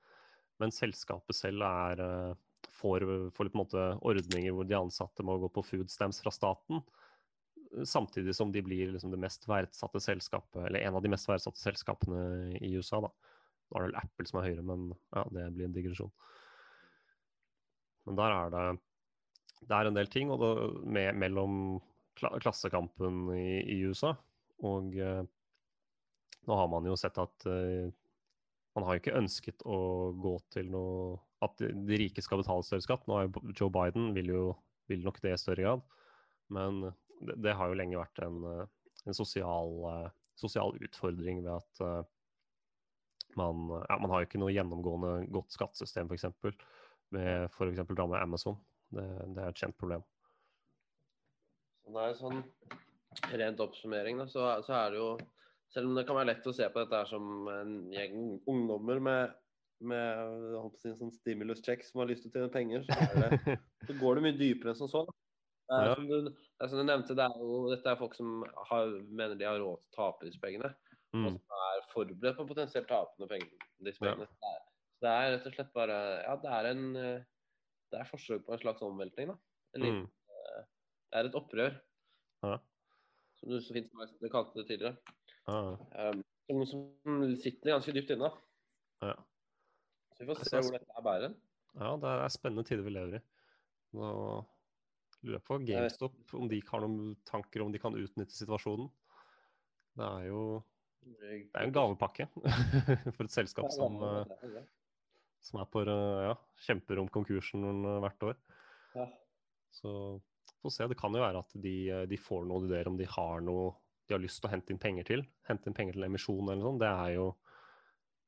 mens 0.61 0.79
selskapet 0.81 1.37
selv 1.37 1.65
er, 1.65 2.01
får, 2.81 3.05
får 3.35 3.51
måte, 3.57 3.85
ordninger 4.07 4.55
hvor 4.55 4.67
de 4.67 4.77
ansatte 4.77 5.25
må 5.25 5.37
gå 5.41 5.49
på 5.53 5.65
food 5.65 5.91
stamps 5.93 6.21
fra 6.23 6.33
staten. 6.33 6.81
Samtidig 7.87 8.35
som 8.35 8.51
de 8.51 8.63
blir 8.65 8.91
liksom, 8.91 9.13
det 9.13 9.21
mest 9.21 9.47
verdsatte 9.47 10.01
selskapet, 10.03 10.65
eller 10.67 10.83
en 10.83 10.97
av 10.99 11.03
de 11.03 11.11
mest 11.13 11.29
verdsatte 11.29 11.61
selskapene 11.61 12.57
i 12.59 12.73
USA. 12.75 13.01
da. 13.05 13.11
Nå 13.71 13.77
er 13.77 13.85
det 13.85 13.89
vel 13.91 13.99
Apple 14.01 14.27
som 14.27 14.41
er 14.41 14.49
høyere, 14.49 14.67
men 14.67 14.89
ja, 14.91 15.25
det 15.31 15.49
blir 15.55 15.69
en 15.69 15.75
digresjon. 15.75 16.11
Men 18.09 18.17
der 18.17 18.35
er 18.35 18.51
det, 18.51 18.65
det 19.61 19.77
er 19.77 19.87
en 19.87 19.97
del 19.97 20.09
ting 20.11 20.33
det, 20.41 20.51
med, 20.83 21.15
mellom 21.21 21.55
klassekampen 22.17 23.29
i, 23.37 23.61
i 23.71 23.79
USA. 23.87 24.15
Og 24.67 24.97
eh, 24.99 25.23
nå 26.49 26.57
har 26.57 26.69
man 26.69 26.89
jo 26.89 26.97
sett 26.99 27.17
at 27.21 27.47
eh, 27.49 27.93
man 28.75 28.85
har 28.87 28.95
jo 28.95 29.01
ikke 29.03 29.19
ønsket 29.19 29.63
å 29.67 29.79
gå 30.21 30.37
til 30.53 30.71
noe 30.71 31.19
At 31.41 31.57
de 31.57 31.97
rike 31.97 32.21
skal 32.21 32.37
betale 32.37 32.63
større 32.63 32.85
skatt. 32.85 33.07
Nå 33.09 33.15
er 33.17 33.25
jo 33.25 33.51
Joe 33.57 33.71
Biden 33.73 34.11
vil 34.13 34.27
jo 34.29 34.43
vil 34.91 35.01
nok 35.05 35.17
det 35.23 35.31
i 35.33 35.39
større 35.41 35.63
grad. 35.63 35.85
Men 36.53 36.83
det, 37.21 37.37
det 37.41 37.55
har 37.57 37.71
jo 37.71 37.77
lenge 37.79 37.97
vært 37.97 38.21
en, 38.21 38.43
en 39.07 39.17
sosial, 39.17 39.71
sosial, 40.37 40.75
utfordring 40.85 41.41
ved 41.41 41.55
at 41.55 41.81
man, 43.39 43.67
ja, 43.89 43.97
man 43.97 44.11
har 44.11 44.21
jo 44.21 44.29
ikke 44.29 44.41
noe 44.41 44.53
gjennomgående 44.53 45.27
godt 45.31 45.55
skattesystem, 45.55 46.11
f.eks. 46.11 46.27
med 47.15 47.47
f.eks. 47.49 47.83
da 47.87 48.07
med 48.07 48.19
Amazon. 48.19 48.57
Det, 48.91 49.05
det, 49.31 49.41
er 49.41 49.53
et 49.53 49.61
kjent 49.61 49.77
problem. 49.79 50.03
Så 51.81 51.93
det 51.95 52.03
er 52.05 52.17
sånn 52.19 52.41
rent 53.41 53.61
oppsummering, 53.63 54.19
da, 54.21 54.27
så, 54.29 54.47
så, 54.65 54.75
er 54.77 54.93
det 54.93 54.99
jo 54.99 55.07
Selv 55.71 55.87
om 55.87 55.95
det 55.95 56.03
kan 56.07 56.17
være 56.17 56.31
lett 56.33 56.47
å 56.49 56.53
se 56.55 56.67
på 56.67 56.83
dette 56.83 56.99
her 56.99 57.07
som 57.07 57.47
en 57.51 57.73
gjeng 57.93 58.15
ungdommer 58.51 58.99
med, 59.03 59.35
med 59.87 60.69
si, 60.81 60.91
sånn 60.99 61.13
stimulus-check 61.15 61.85
som 61.87 62.03
har 62.03 62.09
lyst 62.11 62.25
til 62.25 62.31
å 62.31 62.33
tjene 62.35 62.53
penger, 62.53 62.85
så, 62.87 62.97
det, 63.15 63.57
så, 63.87 63.97
går 64.01 64.17
det 64.19 64.23
mye 64.25 64.39
dypere 64.39 64.73
enn 64.73 64.79
som 64.81 64.91
så. 64.91 65.03
Det 65.71 65.77
er, 65.77 65.93
som 65.95 66.07
du, 66.09 66.15
det 66.27 66.65
er 66.65 66.71
som 66.73 66.81
du 66.81 66.83
nevnte, 66.83 67.15
det 67.15 67.23
er 67.23 67.37
jo, 67.39 67.59
dette 67.71 67.87
er 67.93 67.99
folk 68.01 68.17
som 68.17 68.41
har, 68.71 68.95
mener 69.07 69.37
de 69.39 69.47
har 69.47 69.61
råd 69.61 69.79
til 69.79 69.93
å 69.93 69.95
tape 70.01 70.27
disse 70.27 70.41
pengene. 70.41 70.73
Mm. 71.15 71.27
Og 71.27 71.37
som 71.37 71.61
er 71.67 71.85
forberedt 71.93 72.39
på 72.39 72.47
potensielt 72.49 72.89
tapende 72.91 73.29
penger. 73.31 73.69
Disse 73.87 74.03
pengene. 74.03 74.27
Ja. 74.43 74.57
Så 74.91 75.05
det 75.07 75.13
er 75.13 75.31
rett 75.33 75.47
og 75.47 75.55
slett 75.55 75.71
bare 75.73 75.95
Ja, 76.25 76.33
det 76.43 76.49
er 76.53 76.67
en 76.69 76.83
Det 76.93 77.99
er 77.99 78.09
forsøk 78.09 78.43
på 78.45 78.53
en 78.53 78.61
slags 78.61 78.83
omveltning, 78.85 79.31
da. 79.31 79.37
En 79.75 79.85
liten, 79.85 80.03
mm. 80.03 80.67
Det 81.11 81.19
er 81.19 81.31
et 81.31 81.39
opprør. 81.39 81.79
Ja 82.43 82.59
som 83.41 83.49
du 83.49 83.61
så 83.61 83.73
fint 83.73 83.89
kalte 84.31 84.59
det 84.59 84.67
tidligere. 84.69 84.95
Ah. 85.51 86.07
Um, 86.09 86.23
som, 86.47 86.63
som, 87.03 87.21
sitter 87.41 87.75
ganske 87.75 87.93
dypt 87.95 88.13
inne. 88.15 88.31
Ja. 89.03 89.17
Så 90.15 90.23
vi 90.23 90.29
får 90.31 90.41
se 90.47 90.63
hvor 90.63 90.75
dette 90.75 90.97
er 90.97 91.05
bærer. 91.05 91.37
Ja, 91.79 91.93
det 91.99 92.15
er 92.15 92.33
spennende 92.33 92.65
tider 92.67 92.85
vi 92.85 92.95
lever 92.95 93.19
i. 93.19 93.21
Nå 93.97 94.09
lurer 95.21 95.37
jeg 95.37 95.45
på 95.47 95.59
GameStop, 95.67 96.17
om 96.37 96.49
de 96.49 96.59
har 96.67 96.83
noen 96.83 97.15
tanker 97.27 97.63
om 97.63 97.71
de 97.73 97.79
kan 97.81 97.95
utnytte 97.97 98.35
situasjonen. 98.35 98.89
Det 99.99 100.07
er 100.07 100.27
jo 100.31 100.43
det 101.01 101.31
er 101.57 101.65
en 101.65 101.73
gavepakke 101.73 102.27
for 103.15 103.25
et 103.25 103.33
selskap 103.33 103.71
som, 103.73 103.97
eh, 104.05 104.59
som 105.41 105.61
er 105.61 105.69
på 105.73 105.81
eh, 105.81 106.25
ja, 106.27 106.35
kjemper 106.67 107.01
om 107.01 107.09
konkursen 107.11 107.65
hvert 108.03 108.27
år. 108.31 108.43
Så 109.73 109.93
Få 110.61 110.69
se. 110.69 110.85
Det 110.85 110.97
kan 110.99 111.13
jo 111.15 111.23
være 111.23 111.41
at 111.41 111.53
de, 111.57 111.75
de 112.05 112.17
får 112.21 112.43
noen 112.45 112.67
ideer 112.67 112.85
om 112.91 112.97
de 112.99 113.07
har 113.09 113.41
noe 113.41 113.71
de 114.11 114.17
har 114.17 114.23
lyst 114.23 114.41
til 114.41 114.49
å 114.49 114.51
hente 114.51 114.73
inn 114.73 114.81
penger 114.81 115.07
til. 115.07 115.23
Hente 115.47 115.69
inn 115.69 115.77
penger 115.77 115.95
til 115.95 116.07
emisjon 116.07 116.43
eller 116.43 116.59
noe 116.59 116.67
sånt. 116.73 116.83
Det 116.83 116.91
er 116.91 117.13
jo, 117.15 117.27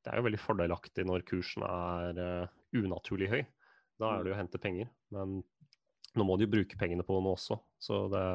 det 0.03 0.11
er 0.11 0.19
jo 0.19 0.25
veldig 0.29 0.39
fordelaktig 0.39 1.05
når 1.09 1.25
kursen 1.27 1.65
er 1.67 2.21
uh, 2.23 2.53
unaturlig 2.79 3.29
høy. 3.33 3.41
Da 3.99 4.13
er 4.13 4.23
det 4.23 4.31
jo 4.31 4.37
å 4.37 4.39
hente 4.39 4.61
penger. 4.63 4.89
Men 5.13 5.41
nå 6.13 6.27
må 6.27 6.37
de 6.37 6.47
jo 6.47 6.53
bruke 6.53 6.79
pengene 6.79 7.05
på 7.05 7.19
noe 7.19 7.35
også. 7.35 7.59
Så 7.81 8.05
det 8.13 8.25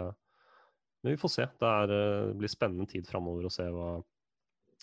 Men 1.00 1.14
vi 1.14 1.20
får 1.20 1.30
se. 1.30 1.48
Det 1.60 1.72
er, 1.80 1.92
det 1.94 2.38
blir 2.40 2.52
spennende 2.52 2.88
tid 2.90 3.08
framover 3.08 3.46
å 3.46 3.54
se 3.54 3.64
hva 3.70 3.90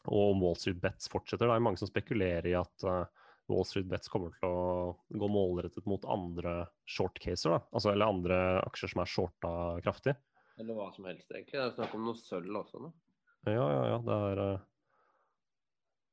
Og 0.06 0.32
om 0.32 0.42
Wall 0.42 0.58
Street 0.58 0.82
Bets 0.82 1.10
fortsetter. 1.12 1.46
Det 1.46 1.56
er 1.56 1.66
mange 1.66 1.82
som 1.82 1.90
spekulerer 1.90 2.50
i 2.50 2.58
at 2.58 2.86
uh, 2.88 3.04
Wall 3.52 3.66
Street 3.68 3.90
Bets 3.90 4.10
kommer 4.10 4.34
til 4.40 4.50
å 4.50 4.94
gå 5.10 5.30
målrettet 5.30 5.86
mot 5.90 6.06
andre 6.10 6.64
short-caser, 6.90 7.54
da. 7.54 7.60
Altså, 7.72 7.92
eller 7.92 8.10
andre 8.10 8.40
aksjer 8.64 8.94
som 8.94 9.04
er 9.04 9.12
shorta 9.12 9.52
kraftig. 9.86 10.16
Eller 10.60 10.78
hva 10.78 10.88
som 10.96 11.08
helst, 11.10 11.28
egentlig. 11.32 11.58
Det 11.58 11.66
er 11.66 11.76
snakk 11.76 11.98
om 11.98 12.08
noe 12.08 12.20
sølv 12.20 12.62
også 12.62 12.82
nå. 12.84 12.94
Ja, 13.46 13.66
ja, 13.70 13.84
ja. 13.92 14.00
Det 14.06 14.18
er 14.30 14.42
eh, 14.46 14.64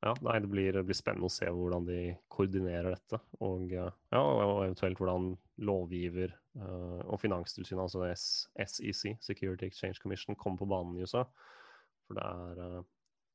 Ja, 0.02 0.14
nei, 0.26 0.38
det 0.42 0.50
blir, 0.50 0.78
blir, 0.83 0.98
spennende 0.98 1.28
å 1.28 1.33
se 1.33 1.46
hvordan 1.46 1.87
de 1.87 1.98
koordinerer 2.33 2.96
dette. 2.96 3.20
Og, 3.38 3.68
ja, 3.70 3.87
og 4.18 4.64
eventuelt 4.64 4.98
hvordan 4.98 5.28
lovgiver 5.62 6.33
uh, 6.59 6.98
og 7.07 7.20
Finanstilsynet, 7.22 7.85
altså 7.85 8.09
SEC, 8.11 9.12
Security 9.22 9.68
Exchange 9.68 10.02
Commission, 10.02 10.35
kommer 10.35 10.59
på 10.59 10.68
banen 10.72 10.98
i 10.98 11.07
USA. 11.07 11.22
For 12.09 12.18
det 12.18 12.26
er 12.26 12.64
uh, 12.64 12.83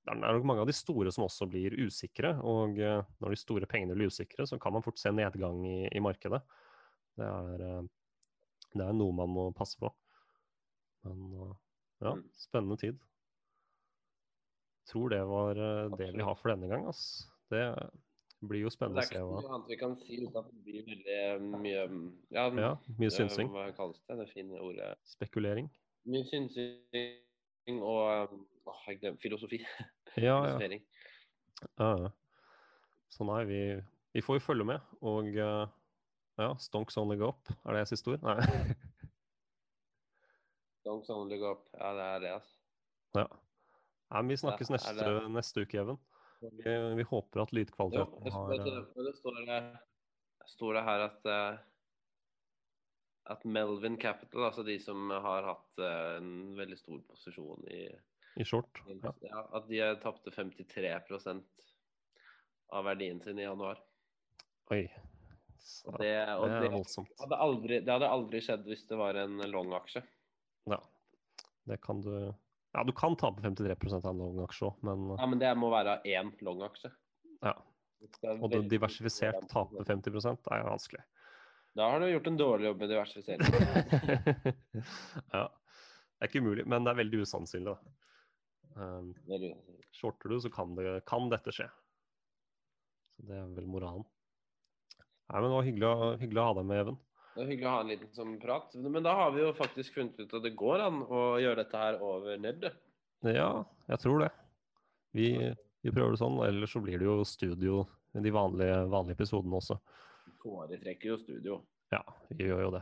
det 0.07 0.15
er 0.15 0.37
nok 0.37 0.45
mange 0.47 0.63
av 0.63 0.69
de 0.69 0.75
store 0.75 1.11
som 1.11 1.25
også 1.25 1.49
blir 1.51 1.73
usikre. 1.83 2.33
Og 2.47 2.77
når 2.79 3.33
de 3.33 3.39
store 3.39 3.67
pengene 3.67 3.95
blir 3.97 4.11
usikre, 4.11 4.45
så 4.47 4.59
kan 4.59 4.71
man 4.75 4.83
fort 4.85 4.99
se 5.01 5.11
nedgang 5.11 5.59
i, 5.67 5.89
i 5.91 6.03
markedet. 6.03 6.39
Det 7.19 7.27
er, 7.27 7.63
det 8.71 8.85
er, 8.85 8.93
noe 8.95 9.15
man 9.15 9.33
må 9.33 9.49
passe 9.57 9.79
på. 9.81 9.91
Men 11.07 11.37
uh, 11.37 11.53
ja, 12.03 12.13
mm. 12.17 12.25
spennende 12.37 12.77
tid. 12.81 12.99
Tror 14.87 15.11
det 15.11 15.23
var 15.27 15.57
det 15.99 16.11
vi 16.15 16.23
har 16.23 16.35
for 16.39 16.53
denne 16.53 16.69
gang. 16.71 16.85
Ass. 16.87 17.25
Det 17.51 17.63
blir 18.45 18.61
jo 18.63 18.71
spennende 18.71 19.01
å 19.01 19.07
se 19.07 19.19
hva 19.19 19.39
Det 19.41 19.41
er 19.41 19.41
ikke 19.41 19.47
noe 19.47 19.55
annet 19.55 19.71
vi 19.71 19.77
kan 19.81 19.95
si 19.99 20.19
uten 20.21 20.37
at 20.39 20.49
det 20.51 20.61
blir 20.65 20.83
veldig 20.87 21.61
mye 21.63 21.81
Ja, 22.35 22.45
ja 22.53 22.73
mye 22.99 23.13
synsing. 23.13 23.49
Hva 23.53 23.65
kalles 23.77 23.99
det? 24.05 24.19
Det 24.21 24.27
fine 24.31 24.61
ordet 24.61 24.91
Spekulering. 25.09 25.71
Mye 26.07 26.27
synsing 26.29 27.81
og 27.81 28.37
Åh, 28.67 28.79
jeg 28.87 28.99
glemmer, 28.99 29.19
filosofi. 29.21 29.61
Ja, 30.17 30.37
ja. 30.49 30.79
Uh, 31.77 32.07
Så 33.13 33.23
nei, 33.27 33.43
vi, 33.45 33.59
vi, 34.13 34.21
får 34.21 34.39
jo 34.39 34.43
følge 34.47 34.65
med. 34.65 34.79
Og 35.05 35.29
uh, 35.37 35.67
ja, 36.41 36.49
stonks 36.59 36.97
only 36.97 37.19
go 37.19 37.29
up. 37.29 37.51
Er 37.65 37.77
det 37.77 37.87
siste 37.91 38.15
ord? 38.15 38.25
Nei. 38.25 38.37
stonks 40.87 41.11
only 41.13 41.37
go 41.37 41.51
up. 41.51 41.67
Ja, 41.75 41.93
det 41.93 42.07
er 42.15 42.19
det, 42.23 42.33
altså. 42.39 42.53
Ja. 43.19 43.27
ja 44.09 44.21
vi 44.29 44.37
snakkes 44.39 44.71
neste, 44.71 44.95
det... 44.95 45.15
neste 45.35 45.65
uke, 45.67 45.81
Even. 45.83 45.99
Vi, 46.39 46.73
vi, 46.95 47.03
håper 47.09 47.43
at 47.43 47.51
lydkvaliteten 47.51 48.31
har 48.31 48.51
det, 48.53 48.57
det, 48.63 49.15
står, 49.17 49.39
det, 49.47 49.61
står 50.53 50.77
det 50.77 50.83
her 50.85 51.05
at 51.07 51.31
uh, 51.33 51.63
at 53.33 53.41
Melvin 53.43 53.97
Capital, 53.99 54.45
altså 54.45 54.63
de 54.63 54.77
som 54.79 55.09
har 55.09 55.49
hatt 55.49 55.81
uh, 55.81 56.19
en 56.19 56.53
veldig 56.55 56.77
stor 56.77 57.01
posisjon 57.09 57.65
i 57.73 57.87
i 58.37 58.45
short. 58.45 58.83
Ja. 59.01 59.13
ja 59.25 59.43
at 59.57 59.65
de 59.67 59.81
tapte 60.03 60.29
53% 60.29 61.43
av 62.69 62.85
verdien 62.85 63.21
sin 63.21 63.39
i 63.39 63.47
januar. 63.47 63.81
Oi. 64.69 64.83
Så, 65.57 65.91
det, 65.97 66.13
det, 66.13 66.67
er 66.67 66.69
voldsomt. 66.71 67.09
Det 67.09 67.25
hadde, 67.25 67.39
aldri, 67.47 67.79
det 67.81 67.91
hadde 67.91 68.11
aldri 68.13 68.41
skjedd 68.45 68.69
hvis 68.69 68.85
det 68.87 68.99
var 68.99 69.17
en 69.17 69.41
long-aksje. 69.41 70.03
Ja. 70.67 70.81
Det 71.67 71.81
kan 71.83 72.01
du 72.03 72.13
Ja, 72.75 72.83
du 72.83 72.91
kan 72.93 73.15
tape 73.17 73.41
53 73.41 73.93
av 73.97 74.05
en 74.11 74.21
long-aksje 74.21 74.67
òg, 74.69 74.81
men 74.85 75.07
Ja, 75.15 75.25
men 75.25 75.39
det 75.41 75.51
må 75.57 75.71
være 75.73 75.99
én 76.05 76.33
long-aksje. 76.45 76.91
Ja. 77.41 77.55
Og 78.37 78.49
det 78.51 78.67
diversifisert 78.69 79.47
tape 79.49 79.83
50 79.87 80.11
er 80.53 80.67
vanskelig. 80.67 81.03
Da 81.77 81.91
har 81.91 82.01
du 82.01 82.09
gjort 82.09 82.27
en 82.27 82.37
dårlig 82.37 82.67
jobb 82.67 82.79
med 82.81 82.89
diversifisering. 82.89 83.41
ja. 85.37 85.45
Det 86.17 86.25
er 86.25 86.29
ikke 86.31 86.41
umulig, 86.41 86.65
men 86.65 86.85
det 86.85 86.91
er 86.91 86.99
veldig 87.03 87.19
usannsynlig. 87.21 87.73
da. 87.73 87.97
Um, 88.77 89.11
shorter 89.93 90.29
du, 90.29 90.39
så 90.41 90.49
kan, 90.53 90.73
det, 90.77 91.01
kan, 91.09 91.29
dette 91.29 91.53
skje. 91.53 91.67
Så 93.13 93.25
Det 93.29 93.37
er 93.37 93.51
vel 93.53 93.69
moralen. 93.69 94.05
Nei, 95.27 95.41
men 95.41 95.49
Det 95.49 95.55
var 95.55 95.67
hyggelig, 95.67 95.87
å, 95.89 96.09
hyggelig 96.21 96.41
å 96.41 96.47
ha 96.47 96.55
deg 96.57 96.67
med, 96.71 96.81
Even. 96.81 96.97
Det 97.37 97.43
er 97.43 97.51
hyggelig 97.51 97.67
å 97.69 97.71
ha 97.75 97.81
en 97.83 97.89
liten 97.91 98.13
sånn 98.17 98.37
prat. 98.41 98.71
Men 98.81 99.05
da 99.05 99.11
har 99.13 99.33
vi 99.35 99.43
jo 99.43 99.53
faktisk 99.53 99.93
funnet 99.93 100.17
ut 100.17 100.31
at 100.33 100.41
det 100.41 100.55
går 100.57 100.81
an 100.87 101.03
å 101.05 101.19
gjøre 101.37 101.61
dette 101.61 101.81
her 101.83 101.99
over 102.01 102.39
nettet. 102.41 102.79
Ja, 103.29 103.51
jeg 103.91 104.01
tror 104.01 104.23
det. 104.23 104.29
Vi, 105.13 105.27
vi, 105.37 105.91
prøver 105.91 106.15
det 106.15 106.21
sånn. 106.23 106.39
Ellers 106.47 106.73
så 106.73 106.81
blir 106.81 106.97
det 106.97 107.05
jo 107.05 107.19
studio 107.29 107.83
de 108.17 108.33
vanlige, 108.33 108.79
vanlige 108.89 109.19
episodene 109.19 109.59
også. 109.59 109.77
Vi 110.25 110.33
foretrekker 110.41 111.11
jo 111.11 111.19
studio. 111.21 111.59
Ja, 111.93 112.01
vi 112.31 112.49
gjør 112.49 112.63
jo 112.63 112.71
det. 112.79 112.81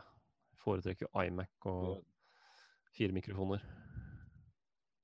Vi 0.54 0.62
foretrekker 0.63 1.12
iMac 1.26 1.68
og 1.74 2.00
fire 2.96 3.18
mikrofoner. 3.20 3.68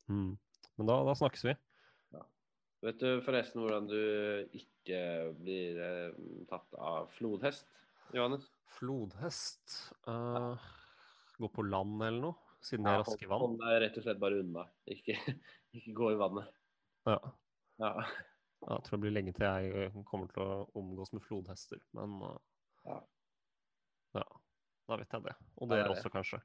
Mm. 0.08 0.38
Men 0.80 0.94
da, 0.94 0.98
da 1.12 1.18
snakkes 1.20 1.44
vi. 1.50 1.58
Ja. 2.16 2.24
Vet 2.88 3.04
du 3.04 3.20
forresten 3.28 3.66
hvordan 3.66 3.92
du 3.92 4.00
ikke 4.56 5.04
blir 5.44 5.84
eh, 5.84 6.24
tatt 6.48 6.80
av 6.80 7.12
flodhest, 7.20 7.68
Johannes? 8.14 8.48
Flodhest 8.78 9.76
uh, 10.08 10.58
Gå 11.38 11.48
på 11.48 11.66
land 11.68 12.04
eller 12.04 12.22
noe? 12.30 12.58
Siden 12.62 12.86
det 12.86 12.94
er 12.94 13.00
raske 13.02 13.30
vann? 13.30 13.42
Hold 13.42 13.62
deg 13.64 13.80
rett 13.82 13.96
og 13.98 14.06
slett 14.06 14.20
bare 14.22 14.42
unna. 14.44 14.66
Ikke, 14.94 15.16
ikke 15.78 15.96
gå 15.98 16.12
i 16.14 16.20
vannet. 16.20 16.52
Ja. 17.10 17.18
ja. 17.82 17.92
Jeg 18.62 18.86
tror 18.86 18.94
det 18.94 19.02
blir 19.08 19.16
lenge 19.16 19.34
til 19.34 19.48
jeg 19.48 20.04
kommer 20.06 20.30
til 20.30 20.44
å 20.46 20.60
omgås 20.78 21.10
med 21.16 21.26
flodhester, 21.26 21.82
men 21.98 22.20
uh, 22.22 22.36
ja. 22.86 23.00
ja. 24.20 24.28
Da 24.92 25.00
vet 25.00 25.18
jeg 25.18 25.26
det. 25.26 25.36
Og 25.58 25.72
dere 25.72 25.90
også, 25.96 26.12
kanskje. 26.14 26.42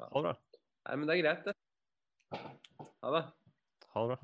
Ha 0.00 0.08
det 0.14 0.24
bra. 0.30 0.34
Nei, 0.88 0.96
men 0.96 1.10
det 1.10 1.16
er 1.18 1.22
greit, 1.26 1.48
det. 1.50 1.56
Ha 3.02 3.16
det. 3.18 3.24
Ha 3.92 4.04
det 4.06 4.14
bra. 4.14 4.20